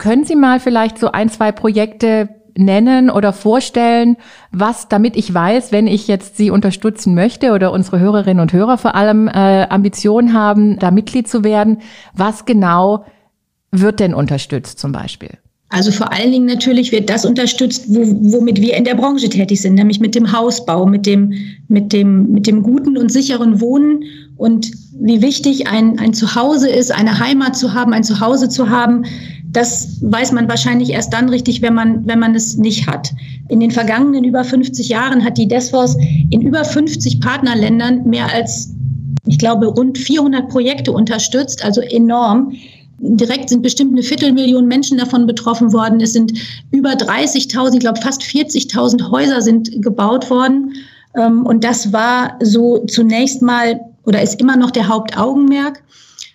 Können 0.00 0.24
Sie 0.24 0.34
mal 0.34 0.60
vielleicht 0.60 0.98
so 0.98 1.12
ein, 1.12 1.28
zwei 1.28 1.52
Projekte 1.52 2.30
nennen 2.56 3.10
oder 3.10 3.34
vorstellen, 3.34 4.16
was, 4.50 4.88
damit 4.88 5.14
ich 5.14 5.32
weiß, 5.32 5.72
wenn 5.72 5.86
ich 5.86 6.08
jetzt 6.08 6.38
Sie 6.38 6.50
unterstützen 6.50 7.14
möchte 7.14 7.52
oder 7.52 7.70
unsere 7.70 8.00
Hörerinnen 8.00 8.40
und 8.40 8.54
Hörer 8.54 8.78
vor 8.78 8.94
allem 8.94 9.28
äh, 9.28 9.66
Ambitionen 9.68 10.32
haben, 10.32 10.78
da 10.78 10.90
Mitglied 10.90 11.28
zu 11.28 11.44
werden, 11.44 11.82
was 12.14 12.46
genau 12.46 13.04
wird 13.72 14.00
denn 14.00 14.14
unterstützt 14.14 14.78
zum 14.78 14.90
Beispiel? 14.90 15.32
Also 15.68 15.92
vor 15.92 16.10
allen 16.12 16.32
Dingen 16.32 16.46
natürlich 16.46 16.92
wird 16.92 17.10
das 17.10 17.26
unterstützt, 17.26 17.84
wo, 17.88 18.00
womit 18.32 18.58
wir 18.58 18.78
in 18.78 18.84
der 18.84 18.94
Branche 18.94 19.28
tätig 19.28 19.60
sind, 19.60 19.74
nämlich 19.74 20.00
mit 20.00 20.14
dem 20.14 20.32
Hausbau, 20.32 20.86
mit 20.86 21.04
dem, 21.04 21.34
mit 21.68 21.92
dem, 21.92 22.32
mit 22.32 22.46
dem 22.46 22.62
guten 22.62 22.96
und 22.96 23.12
sicheren 23.12 23.60
Wohnen 23.60 24.04
und 24.36 24.70
wie 24.98 25.20
wichtig 25.20 25.68
ein, 25.68 25.98
ein 25.98 26.14
Zuhause 26.14 26.70
ist, 26.70 26.90
eine 26.90 27.20
Heimat 27.20 27.54
zu 27.54 27.74
haben, 27.74 27.92
ein 27.92 28.02
Zuhause 28.02 28.48
zu 28.48 28.70
haben, 28.70 29.04
das 29.52 29.98
weiß 30.02 30.32
man 30.32 30.48
wahrscheinlich 30.48 30.90
erst 30.90 31.12
dann 31.12 31.28
richtig, 31.28 31.60
wenn 31.60 31.74
man, 31.74 32.06
wenn 32.06 32.18
man 32.18 32.34
es 32.34 32.56
nicht 32.56 32.86
hat. 32.86 33.12
In 33.48 33.58
den 33.58 33.70
vergangenen 33.70 34.24
über 34.24 34.44
50 34.44 34.88
Jahren 34.88 35.24
hat 35.24 35.38
die 35.38 35.48
Desvos 35.48 35.96
in 36.30 36.40
über 36.40 36.64
50 36.64 37.20
Partnerländern 37.20 38.04
mehr 38.08 38.32
als, 38.32 38.72
ich 39.26 39.38
glaube, 39.38 39.66
rund 39.66 39.98
400 39.98 40.48
Projekte 40.48 40.92
unterstützt, 40.92 41.64
also 41.64 41.80
enorm. 41.80 42.52
Direkt 42.98 43.48
sind 43.48 43.62
bestimmt 43.62 43.92
eine 43.92 44.02
Viertelmillion 44.02 44.68
Menschen 44.68 44.98
davon 44.98 45.26
betroffen 45.26 45.72
worden. 45.72 46.00
Es 46.00 46.12
sind 46.12 46.32
über 46.70 46.90
30.000, 46.90 47.74
ich 47.74 47.80
glaube 47.80 48.00
fast 48.00 48.22
40.000 48.22 49.10
Häuser 49.10 49.40
sind 49.40 49.82
gebaut 49.82 50.30
worden. 50.30 50.74
Ähm, 51.16 51.44
und 51.44 51.64
das 51.64 51.92
war 51.92 52.38
so 52.40 52.84
zunächst 52.86 53.42
mal 53.42 53.80
oder 54.04 54.22
ist 54.22 54.40
immer 54.40 54.56
noch 54.56 54.70
der 54.70 54.86
Hauptaugenmerk. 54.86 55.82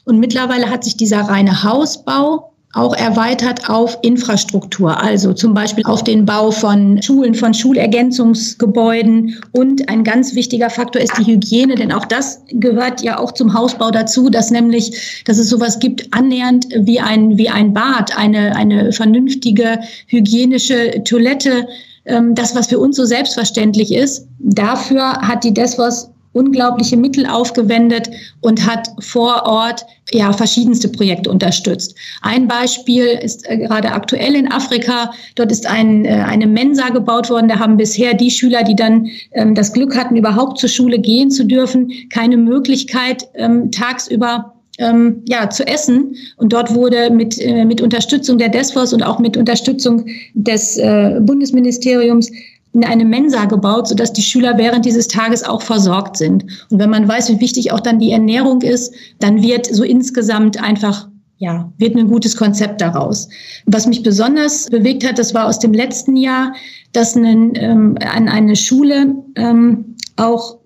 Und 0.03 0.19
mittlerweile 0.19 0.69
hat 0.69 0.84
sich 0.84 0.98
dieser 0.98 1.22
reine 1.22 1.63
Hausbau 1.63 2.51
auch 2.75 2.94
erweitert 2.94 3.70
auf 3.70 3.98
Infrastruktur, 4.01 5.01
also 5.01 5.34
zum 5.34 5.53
Beispiel 5.53 5.86
auf 5.86 6.03
den 6.03 6.25
Bau 6.25 6.51
von 6.51 7.01
Schulen, 7.01 7.34
von 7.34 7.53
Schulergänzungsgebäuden. 7.53 9.41
Und 9.53 9.88
ein 9.88 10.03
ganz 10.03 10.36
wichtiger 10.36 10.70
Faktor 10.70 11.01
ist 11.01 11.17
die 11.17 11.25
Hygiene, 11.25 11.75
denn 11.75 11.94
auch 11.94 12.05
das 12.05 12.41
gehört 12.50 13.01
ja 13.01 13.17
auch 13.17 13.32
zum 13.32 13.53
Hausbau 13.53 13.91
dazu, 13.91 14.29
dass 14.29 14.51
nämlich, 14.51 15.24
dass 15.25 15.38
es 15.38 15.50
sowas 15.50 15.79
gibt, 15.79 16.13
annähernd 16.13 16.67
wie 16.77 17.00
ein, 17.00 17.38
wie 17.38 17.48
ein 17.48 17.74
Bad, 17.74 18.17
eine, 18.17 18.53
eine 18.58 18.91
vernünftige 18.91 19.79
hygienische 20.08 21.01
Toilette. 21.05 21.67
Ähm, 22.03 22.36
das, 22.36 22.55
was 22.55 22.67
für 22.67 22.79
uns 22.79 22.98
so 22.98 23.05
selbstverständlich 23.05 23.94
ist, 23.94 24.27
dafür 24.39 25.13
hat 25.22 25.46
die 25.46 25.53
Desvos 25.53 26.10
unglaubliche 26.36 26.98
Mittel 26.98 27.25
aufgewendet 27.25 28.10
und 28.42 28.68
hat 28.68 28.89
vor 29.00 29.44
Ort 29.46 29.86
ja 30.12 30.34
verschiedenste 30.34 30.89
Projekte 30.89 31.32
unterstützt. 31.32 31.96
Ein 32.22 32.48
Beispiel 32.48 33.06
ist 33.06 33.50
äh, 33.50 33.58
gerade 33.58 33.92
aktuell 33.92 34.36
in 34.36 34.51
Afrika. 34.51 35.12
Dort 35.36 35.51
ist 35.51 35.65
ein, 35.65 36.06
äh, 36.06 36.10
eine 36.10 36.46
Mensa 36.46 36.89
gebaut 36.89 37.30
worden. 37.30 37.48
Da 37.48 37.58
haben 37.58 37.77
bisher 37.77 38.13
die 38.13 38.30
Schüler, 38.30 38.63
die 38.63 38.75
dann 38.75 39.08
ähm, 39.32 39.56
das 39.56 39.72
Glück 39.74 39.96
hatten, 39.98 40.15
überhaupt 40.15 40.60
zur 40.60 40.70
Schule 40.70 41.00
gehen 41.00 41.32
zu 41.32 41.46
dürfen, 41.46 41.92
keine 42.10 42.38
Möglichkeit 42.38 43.27
ähm, 43.36 43.72
tagsüber 43.72 44.54
ähm, 44.77 45.24
ja, 45.27 45.50
zu 45.50 45.65
essen. 45.65 46.15
Und 46.38 46.51
dort 46.51 46.74
wurde 46.75 47.10
mit, 47.10 47.39
äh, 47.39 47.65
mit 47.65 47.82
Unterstützung 47.82 48.38
der 48.38 48.50
DESFOS 48.50 48.94
und 48.94 49.04
auch 49.04 49.20
mit 49.20 49.38
Unterstützung 49.38 50.06
des 50.34 50.77
äh, 50.77 51.20
Bundesministeriums 51.22 52.30
in 52.75 52.84
eine 52.84 53.05
Mensa 53.05 53.46
gebaut, 53.46 53.88
sodass 53.88 54.12
die 54.12 54.22
Schüler 54.22 54.58
während 54.58 54.84
dieses 54.86 55.08
Tages 55.08 55.44
auch 55.44 55.62
versorgt 55.62 56.17
sind. 56.17 56.44
Und 56.70 56.79
wenn 56.79 56.89
man 56.89 57.08
weiß, 57.08 57.29
wie 57.29 57.39
wichtig 57.39 57.72
auch 57.72 57.79
dann 57.79 58.00
die 58.00 58.12
Ernährung 58.12 58.62
ist, 58.62 58.94
dann 59.20 59.41
wird 59.41 59.65
so 59.65 59.84
insgesamt 59.84 60.62
einfach 60.62 61.08
ja, 61.38 61.70
wird 61.77 61.98
ein 61.98 62.08
gutes 62.08 62.38
Konzept 62.38 62.79
daraus. 62.79 63.27
Was 63.65 63.88
mich 63.88 64.03
besonders 64.03 64.67
bewegt 64.67 65.05
hat, 65.05 65.20
das 65.20 65.34
war 65.34 65.48
aus 65.48 65.60
dem 65.60 65.74
letzten 65.74 66.15
Jahr, 66.15 66.53
dass 66.94 67.15
eine, 67.17 67.51
ähm, 67.55 67.98
an 68.00 68.29
eine 68.29 68.55
Schule 68.55 69.15
ähm, 69.36 69.96
auch 70.15 70.60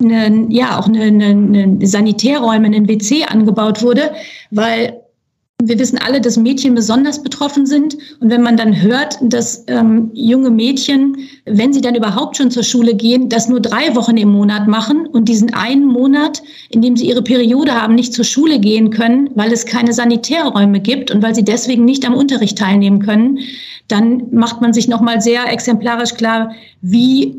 eine, 0.00 0.46
ja, 0.48 0.78
auch 0.78 0.86
eine, 0.86 1.02
eine, 1.02 1.86
Sanitärräume, 1.86 2.68
ein 2.68 2.88
WC 2.88 3.24
angebaut 3.24 3.82
wurde, 3.82 4.12
weil 4.52 5.01
wir 5.68 5.78
wissen 5.78 5.98
alle, 5.98 6.20
dass 6.20 6.36
Mädchen 6.36 6.74
besonders 6.74 7.22
betroffen 7.22 7.66
sind. 7.66 7.96
Und 8.20 8.30
wenn 8.30 8.42
man 8.42 8.56
dann 8.56 8.80
hört, 8.80 9.18
dass 9.22 9.64
ähm, 9.68 10.10
junge 10.12 10.50
Mädchen, 10.50 11.16
wenn 11.44 11.72
sie 11.72 11.80
dann 11.80 11.94
überhaupt 11.94 12.36
schon 12.36 12.50
zur 12.50 12.62
Schule 12.62 12.94
gehen, 12.94 13.28
das 13.28 13.48
nur 13.48 13.60
drei 13.60 13.94
Wochen 13.94 14.16
im 14.16 14.30
Monat 14.30 14.66
machen 14.66 15.06
und 15.06 15.28
diesen 15.28 15.54
einen 15.54 15.86
Monat, 15.86 16.42
in 16.70 16.82
dem 16.82 16.96
sie 16.96 17.08
ihre 17.08 17.22
Periode 17.22 17.80
haben, 17.80 17.94
nicht 17.94 18.12
zur 18.12 18.24
Schule 18.24 18.58
gehen 18.58 18.90
können, 18.90 19.30
weil 19.34 19.52
es 19.52 19.66
keine 19.66 19.92
Sanitärräume 19.92 20.80
gibt 20.80 21.10
und 21.10 21.22
weil 21.22 21.34
sie 21.34 21.44
deswegen 21.44 21.84
nicht 21.84 22.06
am 22.06 22.14
Unterricht 22.14 22.58
teilnehmen 22.58 23.00
können, 23.00 23.38
dann 23.88 24.24
macht 24.32 24.60
man 24.60 24.72
sich 24.72 24.88
nochmal 24.88 25.20
sehr 25.20 25.52
exemplarisch 25.52 26.14
klar, 26.14 26.52
wie 26.80 27.36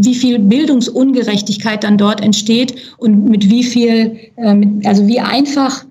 wie 0.00 0.14
viel 0.14 0.38
Bildungsungerechtigkeit 0.38 1.82
dann 1.82 1.98
dort 1.98 2.20
entsteht 2.20 2.74
und 2.98 3.24
mit 3.24 3.50
wie 3.50 3.64
viel, 3.64 4.16
äh, 4.36 4.66
also 4.84 5.08
wie 5.08 5.18
einfach 5.18 5.84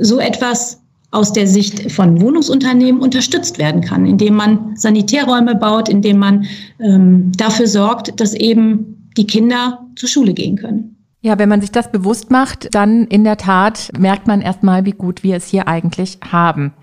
so 0.00 0.18
etwas 0.18 0.80
aus 1.14 1.32
der 1.32 1.46
Sicht 1.46 1.92
von 1.92 2.20
Wohnungsunternehmen 2.20 3.00
unterstützt 3.00 3.58
werden 3.58 3.82
kann, 3.82 4.04
indem 4.04 4.34
man 4.34 4.76
Sanitärräume 4.76 5.54
baut, 5.54 5.88
indem 5.88 6.18
man 6.18 6.46
ähm, 6.80 7.30
dafür 7.36 7.68
sorgt, 7.68 8.20
dass 8.20 8.34
eben 8.34 9.10
die 9.16 9.26
Kinder 9.26 9.86
zur 9.94 10.08
Schule 10.08 10.34
gehen 10.34 10.56
können. 10.56 10.96
Ja, 11.20 11.38
wenn 11.38 11.48
man 11.48 11.60
sich 11.60 11.70
das 11.70 11.90
bewusst 11.90 12.30
macht, 12.30 12.74
dann 12.74 13.06
in 13.06 13.24
der 13.24 13.36
Tat 13.36 13.90
merkt 13.96 14.26
man 14.26 14.42
erstmal, 14.42 14.84
wie 14.84 14.92
gut 14.92 15.22
wir 15.22 15.36
es 15.36 15.46
hier 15.46 15.68
eigentlich 15.68 16.18
haben. 16.30 16.74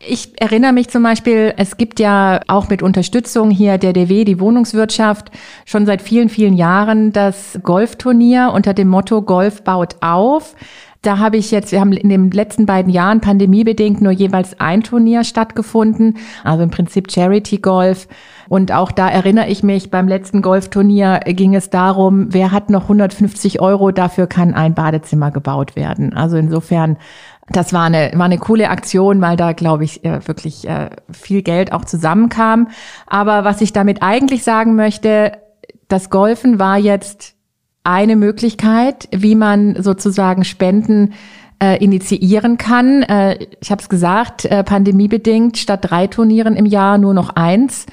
Ich 0.00 0.40
erinnere 0.40 0.72
mich 0.72 0.88
zum 0.88 1.02
Beispiel, 1.02 1.54
es 1.56 1.76
gibt 1.76 1.98
ja 2.00 2.40
auch 2.46 2.68
mit 2.68 2.82
Unterstützung 2.82 3.50
hier 3.50 3.78
der 3.78 3.92
DW, 3.92 4.24
die 4.24 4.40
Wohnungswirtschaft, 4.40 5.30
schon 5.64 5.86
seit 5.86 6.02
vielen, 6.02 6.28
vielen 6.28 6.54
Jahren 6.54 7.12
das 7.12 7.58
Golfturnier 7.62 8.52
unter 8.54 8.74
dem 8.74 8.88
Motto 8.88 9.22
Golf 9.22 9.62
baut 9.62 9.96
auf. 10.00 10.54
Da 11.08 11.16
habe 11.16 11.38
ich 11.38 11.50
jetzt, 11.52 11.72
wir 11.72 11.80
haben 11.80 11.92
in 11.92 12.10
den 12.10 12.30
letzten 12.30 12.66
beiden 12.66 12.92
Jahren 12.92 13.22
pandemiebedingt 13.22 14.02
nur 14.02 14.12
jeweils 14.12 14.60
ein 14.60 14.82
Turnier 14.82 15.24
stattgefunden, 15.24 16.18
also 16.44 16.62
im 16.62 16.68
Prinzip 16.68 17.10
Charity 17.10 17.56
Golf. 17.56 18.08
Und 18.50 18.72
auch 18.72 18.92
da 18.92 19.08
erinnere 19.08 19.48
ich 19.48 19.62
mich, 19.62 19.90
beim 19.90 20.06
letzten 20.06 20.42
Golfturnier 20.42 21.20
ging 21.24 21.54
es 21.54 21.70
darum, 21.70 22.26
wer 22.34 22.52
hat 22.52 22.68
noch 22.68 22.82
150 22.82 23.58
Euro, 23.58 23.90
dafür 23.90 24.26
kann 24.26 24.52
ein 24.52 24.74
Badezimmer 24.74 25.30
gebaut 25.30 25.76
werden. 25.76 26.12
Also 26.12 26.36
insofern, 26.36 26.98
das 27.48 27.72
war 27.72 27.84
eine, 27.84 28.10
war 28.14 28.26
eine 28.26 28.36
coole 28.36 28.68
Aktion, 28.68 29.22
weil 29.22 29.38
da, 29.38 29.52
glaube 29.52 29.84
ich, 29.84 30.04
äh, 30.04 30.28
wirklich 30.28 30.68
äh, 30.68 30.90
viel 31.10 31.40
Geld 31.40 31.72
auch 31.72 31.86
zusammenkam. 31.86 32.68
Aber 33.06 33.44
was 33.44 33.62
ich 33.62 33.72
damit 33.72 34.02
eigentlich 34.02 34.44
sagen 34.44 34.74
möchte, 34.74 35.32
das 35.88 36.10
Golfen 36.10 36.58
war 36.58 36.76
jetzt 36.76 37.37
eine 37.84 38.16
Möglichkeit, 38.16 39.08
wie 39.12 39.34
man 39.34 39.82
sozusagen 39.82 40.44
Spenden 40.44 41.14
äh, 41.62 41.82
initiieren 41.82 42.58
kann. 42.58 43.02
Äh, 43.02 43.46
ich 43.60 43.70
habe 43.70 43.82
es 43.82 43.88
gesagt, 43.88 44.44
äh, 44.44 44.62
pandemiebedingt 44.62 45.58
statt 45.58 45.80
drei 45.82 46.06
Turnieren 46.06 46.56
im 46.56 46.66
Jahr 46.66 46.98
nur 46.98 47.14
noch 47.14 47.30
eins. 47.30 47.86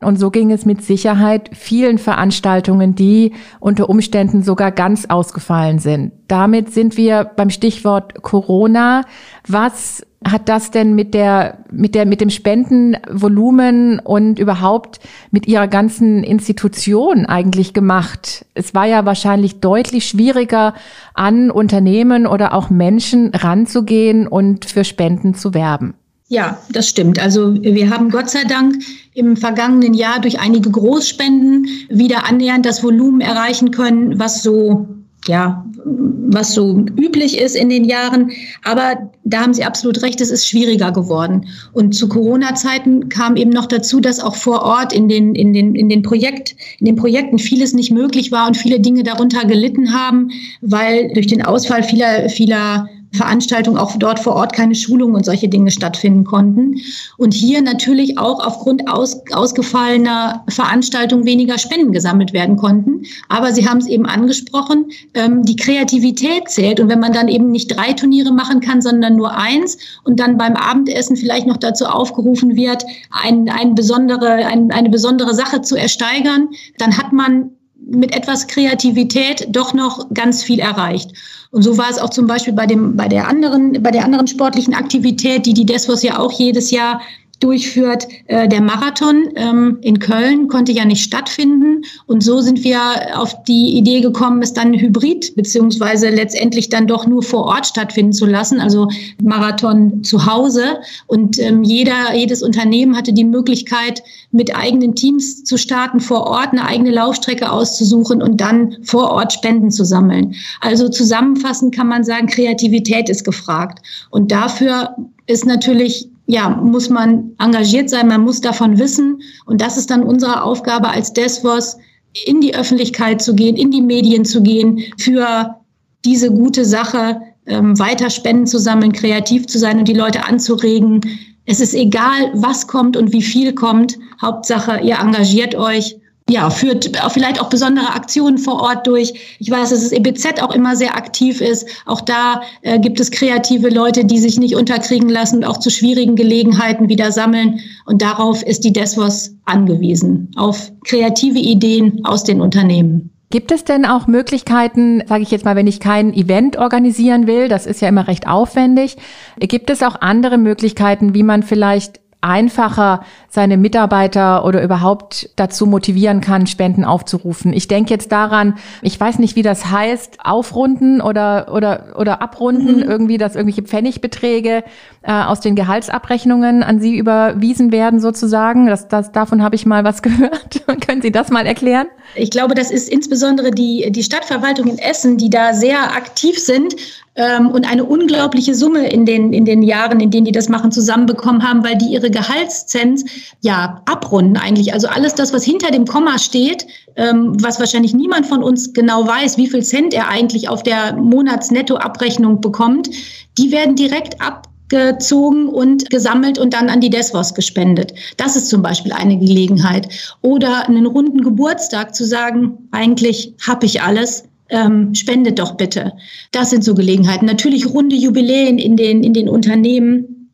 Und 0.00 0.16
so 0.18 0.30
ging 0.30 0.52
es 0.52 0.64
mit 0.64 0.82
Sicherheit 0.82 1.50
vielen 1.54 1.98
Veranstaltungen, 1.98 2.94
die 2.94 3.32
unter 3.58 3.90
Umständen 3.90 4.42
sogar 4.42 4.70
ganz 4.70 5.06
ausgefallen 5.06 5.80
sind. 5.80 6.12
Damit 6.28 6.72
sind 6.72 6.96
wir 6.96 7.24
beim 7.24 7.50
Stichwort 7.50 8.22
Corona. 8.22 9.02
Was 9.48 10.06
hat 10.24 10.48
das 10.48 10.70
denn 10.70 10.94
mit 10.94 11.14
der, 11.14 11.58
mit 11.72 11.96
der, 11.96 12.06
mit 12.06 12.20
dem 12.20 12.30
Spendenvolumen 12.30 13.98
und 13.98 14.38
überhaupt 14.38 15.00
mit 15.32 15.48
ihrer 15.48 15.66
ganzen 15.66 16.22
Institution 16.22 17.26
eigentlich 17.26 17.74
gemacht? 17.74 18.46
Es 18.54 18.74
war 18.74 18.86
ja 18.86 19.04
wahrscheinlich 19.04 19.58
deutlich 19.58 20.06
schwieriger, 20.06 20.74
an 21.14 21.50
Unternehmen 21.50 22.28
oder 22.28 22.54
auch 22.54 22.70
Menschen 22.70 23.32
ranzugehen 23.34 24.28
und 24.28 24.64
für 24.64 24.84
Spenden 24.84 25.34
zu 25.34 25.54
werben. 25.54 25.94
Ja, 26.28 26.58
das 26.70 26.88
stimmt. 26.88 27.18
Also 27.18 27.54
wir 27.54 27.88
haben 27.88 28.10
Gott 28.10 28.28
sei 28.28 28.44
Dank 28.44 28.76
im 29.14 29.36
vergangenen 29.36 29.94
Jahr 29.94 30.20
durch 30.20 30.38
einige 30.38 30.70
Großspenden 30.70 31.66
wieder 31.88 32.26
annähernd 32.26 32.66
das 32.66 32.82
Volumen 32.82 33.22
erreichen 33.22 33.70
können, 33.70 34.18
was 34.18 34.42
so 34.42 34.86
ja, 35.26 35.64
was 35.84 36.52
so 36.54 36.84
üblich 36.96 37.38
ist 37.38 37.56
in 37.56 37.68
den 37.70 37.84
Jahren. 37.84 38.30
Aber 38.62 39.10
da 39.24 39.40
haben 39.40 39.54
Sie 39.54 39.64
absolut 39.64 40.02
recht, 40.02 40.20
es 40.20 40.30
ist 40.30 40.46
schwieriger 40.46 40.92
geworden. 40.92 41.46
Und 41.72 41.94
zu 41.94 42.08
Corona-Zeiten 42.08 43.08
kam 43.08 43.36
eben 43.36 43.50
noch 43.50 43.66
dazu, 43.66 44.00
dass 44.00 44.20
auch 44.20 44.36
vor 44.36 44.62
Ort 44.62 44.92
in 44.92 45.08
den, 45.08 45.34
in 45.34 45.52
den, 45.52 45.74
in 45.74 45.88
den 45.88 46.02
Projekt, 46.02 46.54
in 46.78 46.86
den 46.86 46.96
Projekten 46.96 47.38
vieles 47.38 47.72
nicht 47.72 47.90
möglich 47.90 48.30
war 48.30 48.46
und 48.46 48.56
viele 48.56 48.80
Dinge 48.80 49.02
darunter 49.02 49.44
gelitten 49.44 49.92
haben, 49.92 50.30
weil 50.60 51.10
durch 51.14 51.26
den 51.26 51.44
Ausfall 51.44 51.82
vieler, 51.82 52.28
vieler 52.28 52.88
Veranstaltungen 53.18 53.76
auch 53.76 53.94
dort 53.96 54.18
vor 54.18 54.34
Ort 54.34 54.54
keine 54.54 54.74
Schulungen 54.74 55.16
und 55.16 55.24
solche 55.24 55.48
Dinge 55.48 55.70
stattfinden 55.70 56.24
konnten. 56.24 56.76
Und 57.18 57.34
hier 57.34 57.60
natürlich 57.60 58.16
auch 58.16 58.44
aufgrund 58.44 58.88
aus, 58.88 59.20
ausgefallener 59.32 60.44
Veranstaltungen 60.48 61.26
weniger 61.26 61.58
Spenden 61.58 61.92
gesammelt 61.92 62.32
werden 62.32 62.56
konnten. 62.56 63.02
Aber 63.28 63.52
Sie 63.52 63.68
haben 63.68 63.78
es 63.78 63.86
eben 63.86 64.06
angesprochen, 64.06 64.86
ähm, 65.14 65.42
die 65.44 65.56
Kreativität 65.56 66.48
zählt. 66.48 66.80
Und 66.80 66.88
wenn 66.88 67.00
man 67.00 67.12
dann 67.12 67.28
eben 67.28 67.50
nicht 67.50 67.68
drei 67.68 67.92
Turniere 67.92 68.32
machen 68.32 68.60
kann, 68.60 68.80
sondern 68.80 69.16
nur 69.16 69.36
eins 69.36 69.76
und 70.04 70.18
dann 70.18 70.38
beim 70.38 70.56
Abendessen 70.56 71.16
vielleicht 71.16 71.46
noch 71.46 71.58
dazu 71.58 71.84
aufgerufen 71.84 72.56
wird, 72.56 72.84
ein, 73.10 73.50
ein 73.50 73.74
besondere, 73.74 74.30
ein, 74.30 74.70
eine 74.70 74.88
besondere 74.88 75.34
Sache 75.34 75.60
zu 75.60 75.76
ersteigern, 75.76 76.48
dann 76.78 76.96
hat 76.96 77.12
man 77.12 77.50
mit 77.88 78.14
etwas 78.14 78.46
Kreativität 78.46 79.46
doch 79.50 79.72
noch 79.72 80.08
ganz 80.12 80.42
viel 80.42 80.60
erreicht. 80.60 81.10
Und 81.50 81.62
so 81.62 81.78
war 81.78 81.90
es 81.90 81.98
auch 81.98 82.10
zum 82.10 82.26
Beispiel 82.26 82.52
bei 82.52 82.66
dem, 82.66 82.96
bei 82.96 83.08
der 83.08 83.26
anderen, 83.28 83.82
bei 83.82 83.90
der 83.90 84.04
anderen 84.04 84.26
sportlichen 84.26 84.74
Aktivität, 84.74 85.46
die 85.46 85.54
die 85.54 85.66
Desvos 85.66 86.02
ja 86.02 86.18
auch 86.18 86.32
jedes 86.32 86.70
Jahr 86.70 87.00
durchführt. 87.40 88.08
Äh, 88.26 88.48
der 88.48 88.60
Marathon 88.60 89.28
ähm, 89.36 89.78
in 89.80 89.98
Köln 89.98 90.48
konnte 90.48 90.72
ja 90.72 90.84
nicht 90.84 91.02
stattfinden. 91.02 91.82
Und 92.06 92.22
so 92.22 92.40
sind 92.40 92.64
wir 92.64 92.80
auf 93.14 93.42
die 93.44 93.76
Idee 93.76 94.00
gekommen, 94.00 94.42
es 94.42 94.52
dann 94.52 94.74
hybrid 94.74 95.34
beziehungsweise 95.36 96.08
letztendlich 96.08 96.68
dann 96.68 96.86
doch 96.86 97.06
nur 97.06 97.22
vor 97.22 97.44
Ort 97.44 97.66
stattfinden 97.66 98.12
zu 98.12 98.26
lassen, 98.26 98.60
also 98.60 98.88
Marathon 99.22 100.02
zu 100.02 100.26
Hause. 100.26 100.78
Und 101.06 101.38
ähm, 101.38 101.62
jeder, 101.62 102.14
jedes 102.14 102.42
Unternehmen 102.42 102.96
hatte 102.96 103.12
die 103.12 103.24
Möglichkeit, 103.24 104.02
mit 104.30 104.54
eigenen 104.54 104.94
Teams 104.94 105.44
zu 105.44 105.56
starten, 105.56 106.00
vor 106.00 106.26
Ort 106.26 106.52
eine 106.52 106.66
eigene 106.66 106.90
Laufstrecke 106.90 107.50
auszusuchen 107.50 108.22
und 108.22 108.40
dann 108.40 108.76
vor 108.82 109.10
Ort 109.10 109.32
Spenden 109.32 109.70
zu 109.70 109.84
sammeln. 109.84 110.34
Also 110.60 110.88
zusammenfassend 110.88 111.74
kann 111.74 111.88
man 111.88 112.04
sagen, 112.04 112.26
Kreativität 112.26 113.08
ist 113.08 113.24
gefragt. 113.24 113.80
Und 114.10 114.30
dafür 114.32 114.96
ist 115.26 115.46
natürlich 115.46 116.08
ja, 116.28 116.50
muss 116.50 116.90
man 116.90 117.32
engagiert 117.38 117.88
sein, 117.88 118.06
man 118.06 118.20
muss 118.20 118.42
davon 118.42 118.78
wissen. 118.78 119.22
Und 119.46 119.62
das 119.62 119.78
ist 119.78 119.90
dann 119.90 120.02
unsere 120.02 120.42
Aufgabe 120.42 120.90
als 120.90 121.12
DESVOS, 121.14 121.78
in 122.26 122.40
die 122.40 122.54
Öffentlichkeit 122.54 123.22
zu 123.22 123.34
gehen, 123.34 123.56
in 123.56 123.70
die 123.70 123.80
Medien 123.80 124.24
zu 124.24 124.42
gehen, 124.42 124.82
für 124.98 125.56
diese 126.04 126.30
gute 126.30 126.64
Sache 126.64 127.20
ähm, 127.46 127.78
weiter 127.78 128.10
Spenden 128.10 128.46
zu 128.46 128.58
sammeln, 128.58 128.92
kreativ 128.92 129.46
zu 129.46 129.58
sein 129.58 129.78
und 129.78 129.88
die 129.88 129.94
Leute 129.94 130.24
anzuregen. 130.24 131.00
Es 131.46 131.60
ist 131.60 131.74
egal, 131.74 132.30
was 132.34 132.66
kommt 132.66 132.96
und 132.96 133.12
wie 133.12 133.22
viel 133.22 133.54
kommt. 133.54 133.98
Hauptsache, 134.20 134.80
ihr 134.82 134.98
engagiert 134.98 135.54
euch 135.54 135.96
ja, 136.28 136.50
führt 136.50 136.90
vielleicht 137.10 137.40
auch 137.40 137.48
besondere 137.48 137.94
Aktionen 137.94 138.38
vor 138.38 138.60
Ort 138.60 138.86
durch. 138.86 139.36
Ich 139.38 139.50
weiß, 139.50 139.70
dass 139.70 139.82
das 139.82 139.92
EBZ 139.92 140.42
auch 140.42 140.54
immer 140.54 140.76
sehr 140.76 140.96
aktiv 140.96 141.40
ist. 141.40 141.66
Auch 141.86 142.00
da 142.02 142.42
äh, 142.62 142.78
gibt 142.78 143.00
es 143.00 143.10
kreative 143.10 143.70
Leute, 143.70 144.04
die 144.04 144.18
sich 144.18 144.38
nicht 144.38 144.54
unterkriegen 144.54 145.08
lassen 145.08 145.38
und 145.38 145.44
auch 145.44 145.58
zu 145.58 145.70
schwierigen 145.70 146.16
Gelegenheiten 146.16 146.88
wieder 146.88 147.12
sammeln. 147.12 147.60
Und 147.86 148.02
darauf 148.02 148.42
ist 148.42 148.64
die 148.64 148.72
Desvos 148.72 149.34
angewiesen, 149.46 150.30
auf 150.36 150.70
kreative 150.84 151.38
Ideen 151.38 152.04
aus 152.04 152.24
den 152.24 152.40
Unternehmen. 152.40 153.10
Gibt 153.30 153.52
es 153.52 153.64
denn 153.64 153.84
auch 153.84 154.06
Möglichkeiten, 154.06 155.02
sage 155.06 155.22
ich 155.22 155.30
jetzt 155.30 155.44
mal, 155.44 155.56
wenn 155.56 155.66
ich 155.66 155.80
kein 155.80 156.14
Event 156.14 156.56
organisieren 156.56 157.26
will, 157.26 157.48
das 157.48 157.66
ist 157.66 157.82
ja 157.82 157.88
immer 157.88 158.08
recht 158.08 158.26
aufwendig, 158.26 158.96
gibt 159.38 159.68
es 159.68 159.82
auch 159.82 160.00
andere 160.00 160.38
Möglichkeiten, 160.38 161.14
wie 161.14 161.22
man 161.22 161.42
vielleicht 161.42 162.00
einfacher 162.20 163.04
seine 163.28 163.56
Mitarbeiter 163.56 164.44
oder 164.44 164.62
überhaupt 164.62 165.30
dazu 165.36 165.66
motivieren 165.66 166.20
kann, 166.20 166.48
Spenden 166.48 166.84
aufzurufen. 166.84 167.52
Ich 167.52 167.68
denke 167.68 167.90
jetzt 167.90 168.10
daran, 168.10 168.58
ich 168.82 168.98
weiß 168.98 169.20
nicht, 169.20 169.36
wie 169.36 169.42
das 169.42 169.70
heißt, 169.70 170.18
aufrunden 170.24 171.00
oder 171.00 171.52
oder 171.52 171.94
oder 171.96 172.20
abrunden, 172.20 172.78
mhm. 172.78 172.82
irgendwie, 172.82 173.18
dass 173.18 173.36
irgendwelche 173.36 173.62
Pfennigbeträge 173.62 174.64
äh, 175.02 175.12
aus 175.12 175.40
den 175.40 175.54
Gehaltsabrechnungen 175.54 176.64
an 176.64 176.80
Sie 176.80 176.96
überwiesen 176.96 177.70
werden 177.70 178.00
sozusagen. 178.00 178.66
Das, 178.66 178.88
das 178.88 179.12
davon 179.12 179.42
habe 179.44 179.54
ich 179.54 179.64
mal 179.64 179.84
was 179.84 180.02
gehört. 180.02 180.62
Können 180.84 181.02
Sie 181.02 181.12
das 181.12 181.30
mal 181.30 181.46
erklären? 181.46 181.86
Ich 182.16 182.30
glaube, 182.30 182.54
das 182.54 182.72
ist 182.72 182.88
insbesondere 182.88 183.52
die 183.52 183.92
die 183.92 184.02
Stadtverwaltung 184.02 184.66
in 184.66 184.78
Essen, 184.78 185.18
die 185.18 185.30
da 185.30 185.54
sehr 185.54 185.94
aktiv 185.94 186.38
sind 186.38 186.74
ähm, 187.18 187.50
und 187.50 187.68
eine 187.68 187.84
unglaubliche 187.84 188.54
Summe 188.54 188.88
in 188.88 189.04
den, 189.04 189.32
in 189.32 189.44
den 189.44 189.62
Jahren, 189.62 189.98
in 190.00 190.10
denen 190.10 190.24
die 190.24 190.32
das 190.32 190.48
machen, 190.48 190.70
zusammenbekommen 190.70 191.46
haben, 191.46 191.64
weil 191.64 191.76
die 191.76 191.86
ihre 191.86 192.10
Gehaltszens 192.10 193.04
ja 193.40 193.82
abrunden 193.86 194.36
eigentlich. 194.36 194.72
Also 194.72 194.86
alles 194.86 195.14
das, 195.14 195.32
was 195.32 195.44
hinter 195.44 195.72
dem 195.72 195.84
Komma 195.84 196.18
steht, 196.18 196.66
ähm, 196.94 197.36
was 197.42 197.58
wahrscheinlich 197.58 197.92
niemand 197.92 198.26
von 198.26 198.42
uns 198.42 198.72
genau 198.72 199.06
weiß, 199.06 199.36
wie 199.36 199.48
viel 199.48 199.64
Cent 199.64 199.94
er 199.94 200.08
eigentlich 200.08 200.48
auf 200.48 200.62
der 200.62 200.94
Monatsnettoabrechnung 200.94 202.40
bekommt, 202.40 202.88
die 203.36 203.50
werden 203.50 203.74
direkt 203.74 204.20
abgezogen 204.20 205.48
und 205.48 205.90
gesammelt 205.90 206.38
und 206.38 206.54
dann 206.54 206.68
an 206.68 206.80
die 206.80 206.90
Desvos 206.90 207.34
gespendet. 207.34 207.94
Das 208.16 208.36
ist 208.36 208.48
zum 208.48 208.62
Beispiel 208.62 208.92
eine 208.92 209.18
Gelegenheit. 209.18 209.88
Oder 210.22 210.68
einen 210.68 210.86
runden 210.86 211.22
Geburtstag 211.22 211.96
zu 211.96 212.04
sagen, 212.04 212.68
eigentlich 212.70 213.34
habe 213.44 213.66
ich 213.66 213.82
alles, 213.82 214.27
ähm, 214.50 214.94
spendet 214.94 215.38
doch 215.38 215.56
bitte. 215.56 215.92
Das 216.32 216.50
sind 216.50 216.64
so 216.64 216.74
Gelegenheiten. 216.74 217.26
Natürlich 217.26 217.66
runde 217.66 217.96
Jubiläen 217.96 218.58
in 218.58 218.76
den, 218.76 219.02
in 219.02 219.12
den 219.12 219.28
Unternehmen, 219.28 220.32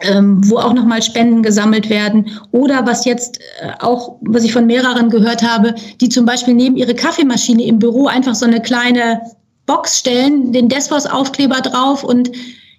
ähm, 0.00 0.40
wo 0.48 0.58
auch 0.58 0.74
nochmal 0.74 1.02
Spenden 1.02 1.42
gesammelt 1.42 1.90
werden. 1.90 2.30
Oder 2.52 2.86
was 2.86 3.04
jetzt 3.04 3.40
äh, 3.60 3.70
auch, 3.80 4.18
was 4.22 4.44
ich 4.44 4.52
von 4.52 4.66
mehreren 4.66 5.10
gehört 5.10 5.42
habe, 5.42 5.74
die 6.00 6.08
zum 6.08 6.24
Beispiel 6.24 6.54
neben 6.54 6.76
ihre 6.76 6.94
Kaffeemaschine 6.94 7.64
im 7.64 7.78
Büro 7.78 8.06
einfach 8.06 8.34
so 8.34 8.46
eine 8.46 8.60
kleine 8.60 9.20
Box 9.66 9.98
stellen, 9.98 10.52
den 10.52 10.68
Desvos-Aufkleber 10.68 11.60
drauf 11.60 12.04
und 12.04 12.30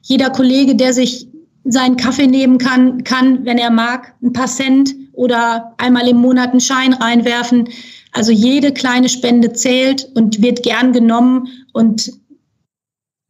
jeder 0.01 0.29
Kollege, 0.29 0.75
der 0.75 0.93
sich 0.93 1.27
seinen 1.65 1.97
Kaffee 1.97 2.27
nehmen 2.27 2.57
kann, 2.57 3.03
kann, 3.03 3.45
wenn 3.45 3.57
er 3.57 3.69
mag, 3.69 4.13
ein 4.23 4.33
paar 4.33 4.47
Cent 4.47 4.95
oder 5.13 5.73
einmal 5.77 6.07
im 6.07 6.17
Monat 6.17 6.51
einen 6.51 6.61
Schein 6.61 6.93
reinwerfen. 6.93 7.67
Also 8.11 8.31
jede 8.31 8.73
kleine 8.73 9.09
Spende 9.09 9.53
zählt 9.53 10.09
und 10.15 10.41
wird 10.41 10.63
gern 10.63 10.93
genommen 10.93 11.47
und 11.73 12.11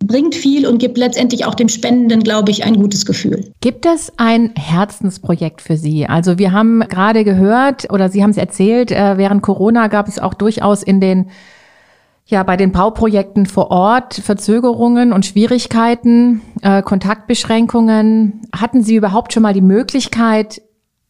bringt 0.05 0.33
viel 0.33 0.65
und 0.65 0.79
gibt 0.79 0.98
letztendlich 0.98 1.45
auch 1.45 1.55
dem 1.55 1.69
Spendenden, 1.69 2.24
glaube 2.24 2.51
ich, 2.51 2.63
ein 2.63 2.77
gutes 2.77 3.05
Gefühl. 3.05 3.51
Gibt 3.59 3.86
es 3.86 4.12
ein 4.17 4.53
Herzensprojekt 4.55 5.62
für 5.62 5.77
Sie? 5.77 6.07
Also 6.07 6.38
wir 6.38 6.53
haben 6.53 6.79
gerade 6.79 7.24
gehört 7.24 7.91
oder 7.91 8.09
Sie 8.09 8.24
haben 8.24 8.29
es 8.31 8.38
erzählt, 8.38 8.91
äh, 8.91 9.17
während 9.17 9.41
Corona 9.41 9.88
gab 9.88 10.07
es 10.07 10.17
auch 10.17 10.33
durchaus 10.33 10.83
in 10.83 11.01
den 11.01 11.29
ja, 12.25 12.43
bei 12.43 12.57
den 12.57 12.71
Bauprojekten 12.71 13.48
vor 13.48 13.71
Ort 13.71 14.13
Verzögerungen 14.13 15.13
und 15.13 15.25
Schwierigkeiten, 15.25 16.41
äh, 16.62 16.83
Kontaktbeschränkungen. 16.83 18.43
Hatten 18.55 18.83
Sie 18.83 18.95
überhaupt 18.95 19.33
schon 19.33 19.41
mal 19.41 19.53
die 19.53 19.62
Möglichkeit, 19.62 20.62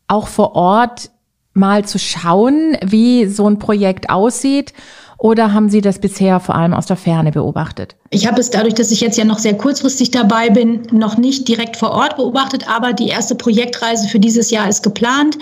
auch 0.08 0.28
vor 0.28 0.56
Ort 0.56 1.12
mal 1.60 1.86
zu 1.86 2.00
schauen, 2.00 2.78
wie 2.84 3.28
so 3.28 3.48
ein 3.48 3.60
Projekt 3.60 4.10
aussieht? 4.10 4.74
Oder 5.20 5.54
haben 5.54 5.68
Sie 5.68 5.82
das 5.82 6.00
bisher 6.00 6.40
vor 6.40 6.56
allem 6.56 6.74
aus 6.74 6.86
der 6.86 6.96
Ferne 6.96 7.32
beobachtet? 7.32 7.98
Ich 8.10 8.26
habe 8.26 8.40
es 8.40 8.50
dadurch, 8.50 8.74
dass 8.74 8.90
ich 8.90 9.02
jetzt 9.02 9.18
ja 9.18 9.26
noch 9.26 9.38
sehr 9.38 9.56
kurzfristig 9.56 10.12
dabei 10.12 10.50
bin, 10.50 10.82
noch 10.92 11.18
nicht 11.18 11.48
direkt 11.48 11.76
vor 11.76 11.92
Ort 11.92 12.16
beobachtet, 12.16 12.68
aber 12.68 12.94
die 12.94 13.10
erste 13.10 13.36
Projektreise 13.36 14.08
für 14.08 14.20
dieses 14.20 14.50
Jahr 14.50 14.68
ist 14.68 14.82
geplant. 14.82 15.38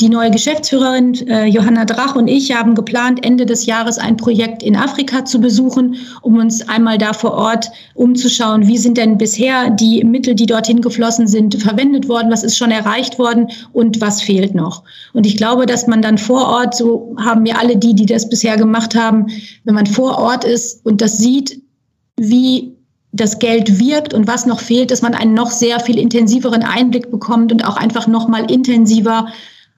Die 0.00 0.10
neue 0.10 0.30
Geschäftsführerin 0.30 1.14
äh, 1.26 1.46
Johanna 1.46 1.84
Drach 1.84 2.14
und 2.14 2.28
ich 2.28 2.54
haben 2.54 2.74
geplant, 2.74 3.24
Ende 3.24 3.46
des 3.46 3.66
Jahres 3.66 3.98
ein 3.98 4.16
Projekt 4.18 4.62
in 4.62 4.76
Afrika 4.76 5.24
zu 5.24 5.40
besuchen, 5.40 5.96
um 6.20 6.36
uns 6.36 6.68
einmal 6.68 6.98
da 6.98 7.12
vor 7.12 7.32
Ort 7.32 7.70
umzuschauen, 7.94 8.68
wie 8.68 8.78
sind 8.78 8.98
denn 8.98 9.18
bisher 9.18 9.70
die 9.70 10.04
Mittel, 10.04 10.34
die 10.34 10.46
dorthin 10.46 10.80
geflossen 10.82 11.26
sind, 11.26 11.60
verwendet 11.60 12.06
worden, 12.08 12.30
was 12.30 12.44
ist 12.44 12.58
schon 12.58 12.70
erreicht 12.70 13.18
worden 13.18 13.48
und 13.72 14.00
was 14.00 14.22
fehlt 14.22 14.54
noch. 14.54 14.84
Und 15.12 15.26
ich 15.26 15.38
glaube, 15.38 15.66
dass 15.66 15.86
man 15.86 16.02
dann 16.02 16.18
vor 16.18 16.46
Ort, 16.46 16.76
so 16.76 17.16
haben 17.18 17.44
wir 17.44 17.58
alle 17.58 17.76
die, 17.76 17.94
die 17.94 18.06
das 18.06 18.28
bisher 18.28 18.56
gemacht 18.56 18.94
haben, 18.94 19.21
wenn 19.64 19.74
man 19.74 19.86
vor 19.86 20.18
Ort 20.18 20.44
ist 20.44 20.84
und 20.84 21.00
das 21.00 21.18
sieht, 21.18 21.60
wie 22.16 22.76
das 23.12 23.38
Geld 23.38 23.78
wirkt 23.78 24.14
und 24.14 24.26
was 24.26 24.46
noch 24.46 24.60
fehlt, 24.60 24.90
dass 24.90 25.02
man 25.02 25.14
einen 25.14 25.34
noch 25.34 25.50
sehr 25.50 25.80
viel 25.80 25.98
intensiveren 25.98 26.62
Einblick 26.62 27.10
bekommt 27.10 27.52
und 27.52 27.66
auch 27.66 27.76
einfach 27.76 28.06
noch 28.06 28.28
mal 28.28 28.50
intensiver 28.50 29.26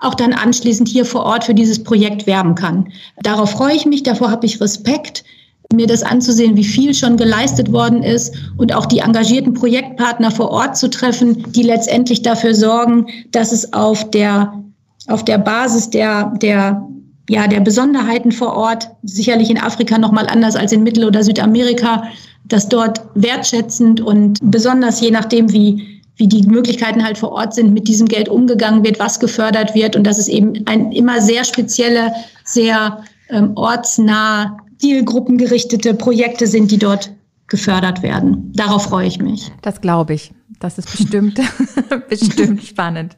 auch 0.00 0.14
dann 0.14 0.32
anschließend 0.32 0.88
hier 0.88 1.06
vor 1.06 1.24
Ort 1.24 1.44
für 1.44 1.54
dieses 1.54 1.82
Projekt 1.82 2.26
werben 2.26 2.54
kann. 2.54 2.92
Darauf 3.22 3.52
freue 3.52 3.74
ich 3.74 3.86
mich, 3.86 4.02
davor 4.02 4.30
habe 4.30 4.46
ich 4.46 4.60
Respekt, 4.60 5.24
mir 5.72 5.86
das 5.86 6.02
anzusehen, 6.02 6.56
wie 6.56 6.64
viel 6.64 6.94
schon 6.94 7.16
geleistet 7.16 7.72
worden 7.72 8.02
ist 8.02 8.34
und 8.58 8.74
auch 8.74 8.86
die 8.86 8.98
engagierten 8.98 9.54
Projektpartner 9.54 10.30
vor 10.30 10.50
Ort 10.50 10.76
zu 10.76 10.88
treffen, 10.90 11.42
die 11.52 11.62
letztendlich 11.62 12.22
dafür 12.22 12.54
sorgen, 12.54 13.06
dass 13.32 13.50
es 13.50 13.72
auf 13.72 14.10
der, 14.10 14.62
auf 15.08 15.24
der 15.24 15.38
Basis 15.38 15.90
der, 15.90 16.34
der 16.42 16.86
ja, 17.28 17.46
der 17.46 17.60
Besonderheiten 17.60 18.32
vor 18.32 18.54
Ort, 18.54 18.88
sicherlich 19.02 19.50
in 19.50 19.58
Afrika 19.58 19.98
noch 19.98 20.12
mal 20.12 20.26
anders 20.26 20.56
als 20.56 20.72
in 20.72 20.82
Mittel- 20.82 21.06
oder 21.06 21.22
Südamerika, 21.22 22.04
dass 22.44 22.68
dort 22.68 23.00
wertschätzend 23.14 24.00
und 24.00 24.38
besonders 24.42 25.00
je 25.00 25.10
nachdem, 25.10 25.50
wie, 25.52 26.02
wie 26.16 26.28
die 26.28 26.46
Möglichkeiten 26.46 27.02
halt 27.02 27.16
vor 27.16 27.32
Ort 27.32 27.54
sind, 27.54 27.72
mit 27.72 27.88
diesem 27.88 28.06
Geld 28.06 28.28
umgegangen 28.28 28.84
wird, 28.84 28.98
was 28.98 29.18
gefördert 29.18 29.74
wird 29.74 29.96
und 29.96 30.06
dass 30.06 30.18
es 30.18 30.28
eben 30.28 30.66
ein 30.66 30.92
immer 30.92 31.22
sehr 31.22 31.44
spezielle, 31.44 32.12
sehr 32.44 33.02
ähm, 33.30 33.52
ortsnah, 33.54 34.58
zielgruppengerichtete 34.78 35.94
Projekte 35.94 36.46
sind, 36.46 36.70
die 36.70 36.78
dort 36.78 37.10
gefördert 37.46 38.02
werden. 38.02 38.52
Darauf 38.54 38.84
freue 38.84 39.06
ich 39.06 39.18
mich. 39.18 39.50
Das 39.62 39.80
glaube 39.80 40.14
ich. 40.14 40.32
Das 40.60 40.78
ist 40.78 40.90
bestimmt, 40.90 41.40
bestimmt 42.08 42.62
spannend. 42.62 43.16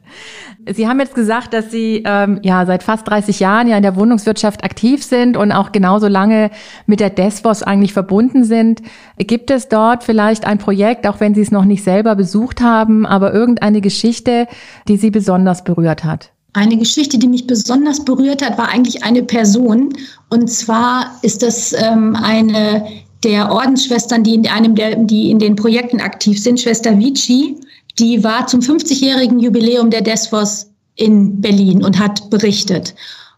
Sie 0.69 0.87
haben 0.87 0.99
jetzt 0.99 1.15
gesagt, 1.15 1.53
dass 1.53 1.71
Sie 1.71 2.03
ähm, 2.05 2.39
ja 2.43 2.65
seit 2.65 2.83
fast 2.83 3.07
30 3.07 3.39
Jahren 3.39 3.67
ja 3.67 3.77
in 3.77 3.83
der 3.83 3.95
Wohnungswirtschaft 3.95 4.63
aktiv 4.63 5.03
sind 5.03 5.37
und 5.37 5.51
auch 5.51 5.71
genauso 5.71 6.07
lange 6.07 6.51
mit 6.85 6.99
der 6.99 7.09
Desvos 7.09 7.63
eigentlich 7.63 7.93
verbunden 7.93 8.43
sind. 8.43 8.81
Gibt 9.17 9.51
es 9.51 9.69
dort 9.69 10.03
vielleicht 10.03 10.45
ein 10.45 10.57
Projekt, 10.57 11.07
auch 11.07 11.19
wenn 11.19 11.35
Sie 11.35 11.41
es 11.41 11.51
noch 11.51 11.65
nicht 11.65 11.83
selber 11.83 12.15
besucht 12.15 12.61
haben, 12.61 13.05
aber 13.05 13.33
irgendeine 13.33 13.81
Geschichte, 13.81 14.47
die 14.87 14.97
Sie 14.97 15.11
besonders 15.11 15.63
berührt 15.63 16.03
hat? 16.03 16.31
Eine 16.53 16.77
Geschichte, 16.77 17.19
die 17.19 17.27
mich 17.27 17.45
besonders 17.45 18.03
berührt 18.03 18.43
hat, 18.43 18.57
war 18.57 18.69
eigentlich 18.69 19.03
eine 19.03 19.21
Person. 19.21 19.93
Und 20.29 20.49
zwar 20.49 21.11
ist 21.21 21.43
das 21.43 21.73
ähm, 21.73 22.15
eine 22.15 22.83
der 23.23 23.51
Ordensschwestern, 23.51 24.23
die 24.23 24.35
in 24.35 24.47
einem 24.47 24.75
der, 24.75 24.95
die 24.95 25.31
in 25.31 25.39
den 25.39 25.55
Projekten 25.55 25.99
aktiv 25.99 26.41
sind, 26.41 26.59
Schwester 26.59 26.97
Vici, 26.97 27.57
die 27.99 28.23
war 28.23 28.47
zum 28.47 28.59
50-jährigen 28.59 29.39
Jubiläum 29.39 29.89
der 29.89 30.01
Desvos 30.01 30.67
in 30.95 31.41
Berlin 31.41 31.83
und 31.83 31.97
hat 31.97 32.29
berichtet. 32.29 32.93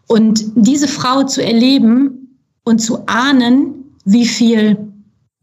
Und 0.06 0.44
diese 0.54 0.88
Frau 0.88 1.22
zu 1.22 1.42
erleben 1.42 2.36
und 2.64 2.80
zu 2.80 3.06
ahnen, 3.06 3.74
wie 4.04 4.26
viel 4.26 4.76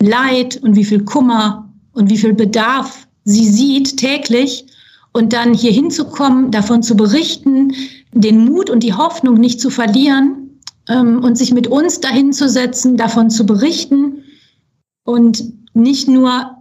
Leid 0.02 0.58
und 0.62 0.76
wie 0.76 0.86
viel 0.86 1.04
Kummer 1.04 1.72
und 1.94 2.10
wie 2.10 2.18
viel 2.18 2.34
Bedarf 2.34 3.08
sie 3.24 3.46
sieht 3.46 3.98
täglich 3.98 4.66
und 5.14 5.34
dann 5.34 5.54
hier 5.54 5.72
hinzukommen, 5.72 6.52
davon 6.52 6.84
zu 6.84 6.96
berichten, 6.96 7.74
den 8.14 8.46
Mut 8.46 8.70
und 8.70 8.84
die 8.84 8.94
Hoffnung 8.94 9.36
nicht 9.36 9.60
zu 9.60 9.70
verlieren 9.70 10.60
ähm, 10.90 11.24
und 11.24 11.38
sich 11.38 11.54
mit 11.54 11.68
uns 11.68 12.00
dahin 12.00 12.34
zu 12.34 12.48
setzen, 12.48 12.98
davon 12.98 13.30
zu 13.30 13.46
berichten 13.46 14.24
und 15.08 15.42
nicht 15.74 16.10
nur 16.10 16.52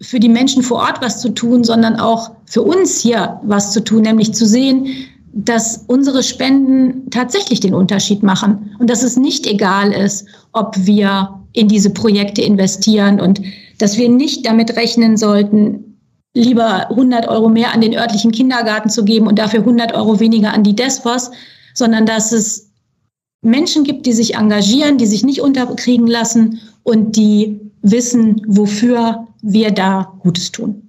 für 0.00 0.18
die 0.18 0.28
Menschen 0.28 0.64
vor 0.64 0.78
Ort 0.78 1.00
was 1.00 1.20
zu 1.20 1.28
tun, 1.28 1.62
sondern 1.62 2.00
auch 2.00 2.32
für 2.46 2.62
uns 2.62 3.00
hier 3.00 3.40
was 3.44 3.72
zu 3.72 3.82
tun, 3.84 4.02
nämlich 4.02 4.34
zu 4.34 4.44
sehen, 4.44 4.88
dass 5.32 5.84
unsere 5.86 6.24
Spenden 6.24 7.08
tatsächlich 7.10 7.60
den 7.60 7.74
Unterschied 7.74 8.24
machen 8.24 8.74
und 8.80 8.90
dass 8.90 9.04
es 9.04 9.16
nicht 9.16 9.46
egal 9.46 9.92
ist, 9.92 10.26
ob 10.52 10.74
wir 10.80 11.40
in 11.52 11.68
diese 11.68 11.90
Projekte 11.90 12.42
investieren 12.42 13.20
und 13.20 13.40
dass 13.78 13.96
wir 13.96 14.08
nicht 14.08 14.44
damit 14.46 14.76
rechnen 14.76 15.16
sollten, 15.16 15.98
lieber 16.34 16.90
100 16.90 17.28
Euro 17.28 17.48
mehr 17.48 17.72
an 17.72 17.82
den 17.82 17.94
örtlichen 17.94 18.32
Kindergarten 18.32 18.90
zu 18.90 19.04
geben 19.04 19.28
und 19.28 19.38
dafür 19.38 19.60
100 19.60 19.94
Euro 19.94 20.18
weniger 20.18 20.52
an 20.52 20.64
die 20.64 20.74
Desvos, 20.74 21.30
sondern 21.72 22.04
dass 22.04 22.32
es 22.32 22.70
Menschen 23.42 23.84
gibt, 23.84 24.06
die 24.06 24.12
sich 24.12 24.34
engagieren, 24.34 24.98
die 24.98 25.06
sich 25.06 25.22
nicht 25.22 25.40
unterkriegen 25.40 26.08
lassen 26.08 26.60
und 26.82 27.16
die 27.16 27.61
wissen, 27.82 28.42
wofür 28.46 29.26
wir 29.42 29.70
da 29.70 30.12
Gutes 30.20 30.52
tun. 30.52 30.82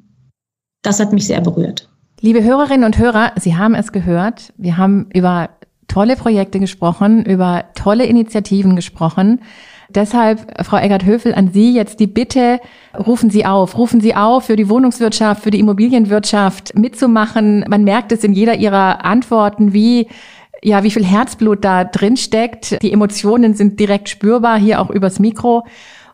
Das 0.83 0.99
hat 0.99 1.13
mich 1.13 1.27
sehr 1.27 1.41
berührt. 1.41 1.89
Liebe 2.21 2.43
Hörerinnen 2.43 2.85
und 2.85 2.97
Hörer, 2.97 3.33
Sie 3.37 3.55
haben 3.57 3.75
es 3.75 3.91
gehört. 3.91 4.53
Wir 4.57 4.77
haben 4.77 5.07
über 5.13 5.49
tolle 5.87 6.15
Projekte 6.15 6.59
gesprochen, 6.59 7.25
über 7.25 7.65
tolle 7.75 8.05
Initiativen 8.05 8.75
gesprochen. 8.75 9.41
Deshalb, 9.89 10.65
Frau 10.65 10.77
Eggert-Höfel, 10.77 11.35
an 11.35 11.51
Sie 11.51 11.73
jetzt 11.73 11.99
die 11.99 12.07
Bitte, 12.07 12.59
rufen 12.97 13.29
Sie 13.29 13.45
auf, 13.45 13.77
rufen 13.77 14.01
Sie 14.01 14.15
auf, 14.15 14.45
für 14.45 14.55
die 14.55 14.69
Wohnungswirtschaft, 14.69 15.43
für 15.43 15.51
die 15.51 15.59
Immobilienwirtschaft 15.59 16.77
mitzumachen. 16.77 17.65
Man 17.67 17.83
merkt 17.83 18.11
es 18.11 18.23
in 18.23 18.33
jeder 18.33 18.55
Ihrer 18.55 19.05
Antworten, 19.05 19.73
wie 19.73 20.07
ja, 20.63 20.83
wie 20.83 20.91
viel 20.91 21.03
Herzblut 21.03 21.65
da 21.65 21.83
drin 21.83 22.15
steckt. 22.15 22.81
Die 22.81 22.93
Emotionen 22.93 23.53
sind 23.53 23.79
direkt 23.81 24.07
spürbar, 24.07 24.57
hier 24.57 24.79
auch 24.79 24.89
übers 24.89 25.19
Mikro. 25.19 25.65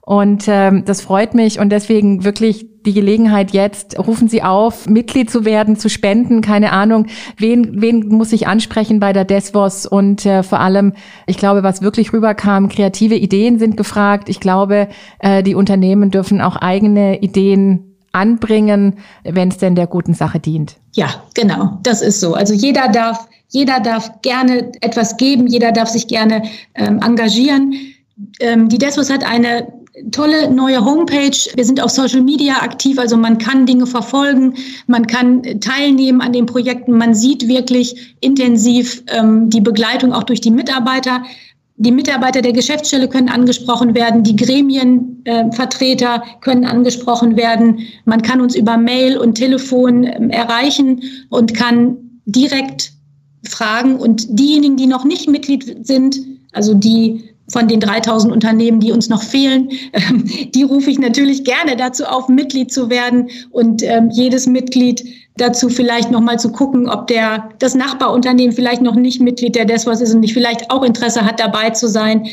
Und 0.09 0.45
ähm, 0.47 0.85
das 0.85 1.01
freut 1.01 1.35
mich 1.35 1.59
und 1.59 1.69
deswegen 1.69 2.23
wirklich 2.23 2.65
die 2.83 2.93
Gelegenheit 2.93 3.51
jetzt, 3.51 3.99
rufen 3.99 4.27
Sie 4.27 4.41
auf, 4.41 4.89
Mitglied 4.89 5.29
zu 5.29 5.45
werden, 5.45 5.77
zu 5.77 5.87
spenden, 5.87 6.41
keine 6.41 6.71
Ahnung, 6.71 7.05
wen, 7.37 7.79
wen 7.79 8.07
muss 8.07 8.33
ich 8.33 8.47
ansprechen 8.47 8.99
bei 8.99 9.13
der 9.13 9.23
Desvos 9.23 9.85
und 9.85 10.25
äh, 10.25 10.41
vor 10.41 10.61
allem, 10.61 10.93
ich 11.27 11.37
glaube, 11.37 11.61
was 11.61 11.83
wirklich 11.83 12.11
rüberkam, 12.11 12.69
kreative 12.69 13.13
Ideen 13.13 13.59
sind 13.59 13.77
gefragt. 13.77 14.29
Ich 14.29 14.39
glaube, 14.39 14.87
äh, 15.19 15.43
die 15.43 15.53
Unternehmen 15.53 16.09
dürfen 16.09 16.41
auch 16.41 16.55
eigene 16.55 17.19
Ideen 17.19 17.95
anbringen, 18.11 18.97
wenn 19.23 19.49
es 19.49 19.57
denn 19.57 19.75
der 19.75 19.85
guten 19.85 20.15
Sache 20.15 20.39
dient. 20.39 20.77
Ja, 20.95 21.21
genau, 21.35 21.77
das 21.83 22.01
ist 22.01 22.19
so. 22.19 22.33
Also 22.33 22.55
jeder 22.55 22.87
darf, 22.87 23.27
jeder 23.49 23.79
darf 23.79 24.23
gerne 24.23 24.71
etwas 24.81 25.17
geben, 25.17 25.45
jeder 25.45 25.71
darf 25.71 25.89
sich 25.89 26.07
gerne 26.07 26.41
ähm, 26.73 26.99
engagieren. 27.05 27.75
Ähm, 28.39 28.69
die 28.69 28.79
Desvos 28.79 29.11
hat 29.11 29.23
eine 29.23 29.67
tolle 30.11 30.51
neue 30.51 30.83
Homepage. 30.83 31.37
Wir 31.55 31.65
sind 31.65 31.81
auf 31.81 31.91
Social 31.91 32.21
Media 32.21 32.55
aktiv, 32.61 32.97
also 32.99 33.17
man 33.17 33.37
kann 33.37 33.65
Dinge 33.65 33.85
verfolgen, 33.85 34.55
man 34.87 35.07
kann 35.07 35.43
teilnehmen 35.59 36.21
an 36.21 36.33
den 36.33 36.45
Projekten, 36.45 36.93
man 36.93 37.15
sieht 37.15 37.47
wirklich 37.47 38.15
intensiv 38.21 39.03
ähm, 39.07 39.49
die 39.49 39.61
Begleitung 39.61 40.13
auch 40.13 40.23
durch 40.23 40.41
die 40.41 40.51
Mitarbeiter. 40.51 41.23
Die 41.81 41.91
Mitarbeiter 41.93 42.41
der 42.41 42.51
Geschäftsstelle 42.51 43.07
können 43.07 43.29
angesprochen 43.29 43.95
werden, 43.95 44.23
die 44.23 44.35
Gremienvertreter 44.35 46.15
äh, 46.15 46.39
können 46.41 46.65
angesprochen 46.65 47.37
werden. 47.37 47.79
Man 48.03 48.21
kann 48.21 48.41
uns 48.41 48.53
über 48.55 48.77
Mail 48.77 49.17
und 49.17 49.35
Telefon 49.35 50.03
äh, 50.03 50.27
erreichen 50.29 51.01
und 51.29 51.53
kann 51.53 51.95
direkt 52.25 52.91
fragen. 53.47 53.95
Und 53.95 54.27
diejenigen, 54.37 54.75
die 54.75 54.87
noch 54.87 55.05
nicht 55.05 55.29
Mitglied 55.29 55.87
sind, 55.87 56.19
also 56.51 56.73
die 56.73 57.28
von 57.51 57.67
den 57.67 57.79
3000 57.79 58.31
Unternehmen, 58.31 58.79
die 58.79 58.91
uns 58.91 59.09
noch 59.09 59.23
fehlen, 59.23 59.69
ähm, 59.93 60.25
die 60.53 60.63
rufe 60.63 60.89
ich 60.89 60.99
natürlich 60.99 61.43
gerne 61.43 61.75
dazu 61.75 62.05
auf, 62.05 62.29
Mitglied 62.29 62.71
zu 62.71 62.89
werden 62.89 63.29
und 63.51 63.83
ähm, 63.83 64.09
jedes 64.11 64.47
Mitglied 64.47 65.03
dazu 65.37 65.69
vielleicht 65.69 66.11
nochmal 66.11 66.39
zu 66.39 66.51
gucken, 66.51 66.89
ob 66.89 67.07
der, 67.07 67.49
das 67.59 67.75
Nachbarunternehmen 67.75 68.53
vielleicht 68.53 68.81
noch 68.81 68.95
nicht 68.95 69.21
Mitglied 69.21 69.55
der 69.55 69.65
DESWOS 69.65 70.01
ist 70.01 70.13
und 70.13 70.19
nicht 70.19 70.33
vielleicht 70.33 70.69
auch 70.69 70.83
Interesse 70.83 71.25
hat, 71.25 71.39
dabei 71.39 71.69
zu 71.71 71.87
sein. 71.87 72.27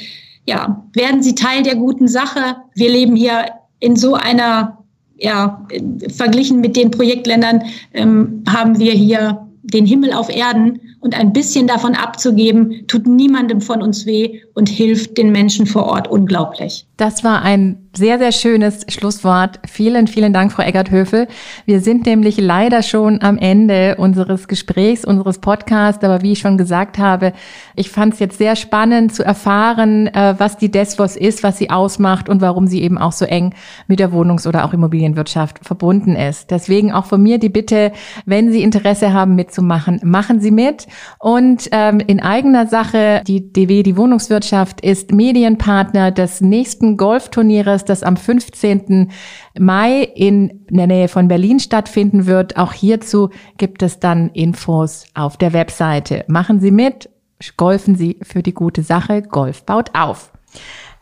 Ja, 0.47 0.85
werden 0.93 1.23
Sie 1.23 1.35
Teil 1.35 1.63
der 1.63 1.77
guten 1.77 2.09
Sache. 2.09 2.57
Wir 2.75 2.91
leben 2.91 3.17
hier 3.17 3.47
in 3.81 3.97
so 3.97 4.15
einer, 4.15 4.79
ja, 5.17 5.67
verglichen 6.15 6.61
mit 6.61 6.77
den 6.77 6.91
Projektländern, 6.91 7.63
ähm, 7.95 8.43
haben 8.49 8.79
wir 8.79 8.93
hier 8.93 9.46
den 9.73 9.87
Himmel 9.87 10.13
auf 10.13 10.29
Erden 10.29 10.81
und 11.01 11.15
ein 11.19 11.33
bisschen 11.33 11.67
davon 11.67 11.95
abzugeben, 11.95 12.87
tut 12.87 13.07
niemandem 13.07 13.61
von 13.61 13.83
uns 13.83 14.07
weh 14.07 14.41
und 14.55 14.69
hilft 14.69 15.19
den 15.19 15.33
Menschen 15.33 15.67
vor 15.67 15.87
Ort 15.87 16.09
unglaublich. 16.09 16.87
Das 16.97 17.25
war 17.25 17.43
ein 17.43 17.86
sehr, 17.97 18.19
sehr 18.19 18.33
schönes 18.33 18.85
Schlusswort. 18.89 19.61
Vielen, 19.67 20.07
vielen 20.07 20.33
Dank, 20.33 20.53
Frau 20.53 20.63
Eckert-Höfel. 20.63 21.29
Wir 21.65 21.81
sind 21.81 22.07
nämlich 22.07 22.37
leider 22.39 22.83
schon 22.83 23.23
am 23.23 23.39
Ende 23.39 23.97
unseres 23.97 24.49
Gesprächs, 24.49 25.05
unseres 25.05 25.39
Podcasts. 25.39 26.05
Aber 26.05 26.23
wie 26.23 26.33
ich 26.33 26.39
schon 26.39 26.59
gesagt 26.59 26.99
habe, 26.99 27.33
ich 27.75 27.91
fand 27.91 28.15
es 28.15 28.21
jetzt 28.21 28.39
sehr 28.39 28.57
spannend 28.57 29.15
zu 29.15 29.25
erfahren, 29.25 30.09
äh, 30.09 30.35
was 30.39 30.59
die 30.59 30.71
Desvos 30.71 31.17
ist, 31.17 31.43
was 31.43 31.59
sie 31.59 31.71
ausmacht 31.71 32.29
und 32.29 32.41
warum 32.41 32.67
sie 32.67 32.83
eben 32.83 32.99
auch 32.99 33.13
so 33.13 33.25
eng 33.25 33.55
mit 33.87 33.99
der 33.99 34.13
Wohnungs- 34.13 34.47
oder 34.47 34.65
auch 34.65 34.75
Immobilienwirtschaft 34.75 35.65
verbunden 35.65 36.17
ist. 36.17 36.51
Deswegen 36.51 36.93
auch 36.93 37.07
von 37.07 37.23
mir 37.23 37.39
die 37.39 37.49
Bitte, 37.49 37.93
wenn 38.27 38.53
Sie 38.53 38.63
Interesse 38.63 39.13
haben 39.13 39.35
mitzumachen, 39.35 40.01
machen 40.05 40.41
Sie 40.41 40.51
mit. 40.51 40.87
Und 41.19 41.69
ähm, 41.73 42.01
in 42.01 42.21
eigener 42.21 42.67
Sache, 42.67 43.23
die 43.27 43.53
DW, 43.53 43.83
die 43.83 43.97
Wohnungswirtschaft, 43.97 44.83
ist 44.83 45.13
Medienpartner 45.13 46.11
des 46.11 46.41
nächsten 46.41 46.97
Golfturnieres 46.97 47.86
das 47.89 48.03
am 48.03 48.17
15. 48.17 49.11
Mai 49.59 50.03
in 50.03 50.67
der 50.69 50.87
Nähe 50.87 51.09
von 51.09 51.29
Berlin 51.29 51.61
stattfinden 51.61 52.27
wird. 52.27 52.57
Auch 52.57 52.73
hierzu 52.73 53.31
gibt 53.57 53.83
es 53.83 53.99
dann 53.99 54.31
Infos 54.31 55.07
auf 55.15 55.37
der 55.37 55.53
Webseite. 55.53 56.25
Machen 56.29 56.61
Sie 56.61 56.71
mit, 56.71 57.09
golfen 57.57 57.97
Sie 57.97 58.19
für 58.23 58.43
die 58.43 58.55
gute 58.55 58.83
Sache. 58.83 59.23
Golf 59.23 59.65
baut 59.65 59.91
auf. 59.95 60.31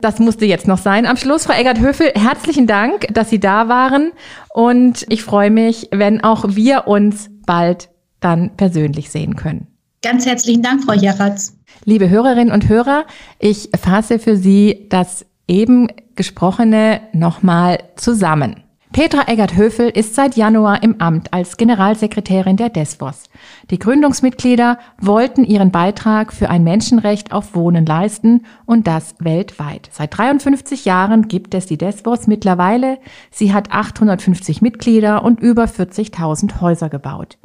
Das 0.00 0.18
musste 0.18 0.44
jetzt 0.44 0.68
noch 0.68 0.78
sein. 0.78 1.06
Am 1.06 1.16
Schluss, 1.16 1.46
Frau 1.46 1.54
Eggert-Höfel, 1.54 2.12
herzlichen 2.14 2.66
Dank, 2.66 3.06
dass 3.12 3.30
Sie 3.30 3.40
da 3.40 3.68
waren. 3.68 4.12
Und 4.52 5.06
ich 5.08 5.22
freue 5.22 5.50
mich, 5.50 5.88
wenn 5.92 6.22
auch 6.22 6.44
wir 6.48 6.86
uns 6.86 7.30
bald 7.46 7.88
dann 8.20 8.56
persönlich 8.56 9.10
sehen 9.10 9.36
können. 9.36 9.68
Ganz 10.02 10.26
herzlichen 10.26 10.62
Dank, 10.62 10.84
Frau 10.84 10.92
Jeratz. 10.92 11.56
Liebe 11.84 12.10
Hörerinnen 12.10 12.52
und 12.52 12.68
Hörer, 12.68 13.06
ich 13.38 13.70
fasse 13.80 14.18
für 14.18 14.36
Sie 14.36 14.86
das 14.90 15.24
eben 15.48 15.88
Gesprochene 16.14 17.00
nochmal 17.12 17.78
zusammen. 17.96 18.64
Petra 18.94 19.26
Eggert-Höfel 19.26 19.88
ist 19.88 20.14
seit 20.14 20.36
Januar 20.36 20.84
im 20.84 21.00
Amt 21.00 21.32
als 21.32 21.56
Generalsekretärin 21.56 22.56
der 22.56 22.68
DESVOS. 22.68 23.24
Die 23.72 23.80
Gründungsmitglieder 23.80 24.78
wollten 25.00 25.42
ihren 25.42 25.72
Beitrag 25.72 26.32
für 26.32 26.48
ein 26.48 26.62
Menschenrecht 26.62 27.32
auf 27.32 27.56
Wohnen 27.56 27.86
leisten 27.86 28.46
und 28.66 28.86
das 28.86 29.16
weltweit. 29.18 29.88
Seit 29.90 30.16
53 30.16 30.84
Jahren 30.84 31.26
gibt 31.26 31.54
es 31.54 31.66
die 31.66 31.76
DESVOS 31.76 32.28
mittlerweile. 32.28 32.98
Sie 33.32 33.52
hat 33.52 33.72
850 33.72 34.62
Mitglieder 34.62 35.24
und 35.24 35.40
über 35.40 35.64
40.000 35.64 36.60
Häuser 36.60 36.88
gebaut. 36.88 37.36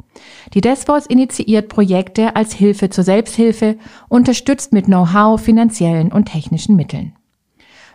Die 0.54 0.60
DESVOS 0.60 1.06
initiiert 1.06 1.68
Projekte 1.68 2.36
als 2.36 2.52
Hilfe 2.52 2.90
zur 2.90 3.02
Selbsthilfe, 3.02 3.76
unterstützt 4.08 4.72
mit 4.72 4.84
Know-how, 4.84 5.40
finanziellen 5.40 6.12
und 6.12 6.26
technischen 6.26 6.76
Mitteln. 6.76 7.12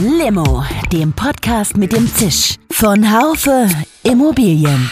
Limo, 0.00 0.64
dem 0.92 1.12
Podcast 1.12 1.76
mit 1.76 1.92
dem 1.92 2.06
Zisch 2.14 2.56
von 2.70 3.12
Haufe 3.12 3.68
Immobilien. 4.02 4.90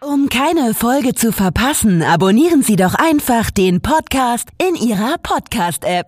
Um 0.00 0.28
keine 0.28 0.72
Folge 0.72 1.14
zu 1.14 1.30
verpassen, 1.30 2.02
abonnieren 2.02 2.62
Sie 2.62 2.76
doch 2.76 2.94
einfach 2.94 3.50
den 3.50 3.82
Podcast 3.82 4.48
in 4.56 4.76
Ihrer 4.76 5.16
Podcast-App. 5.22 6.04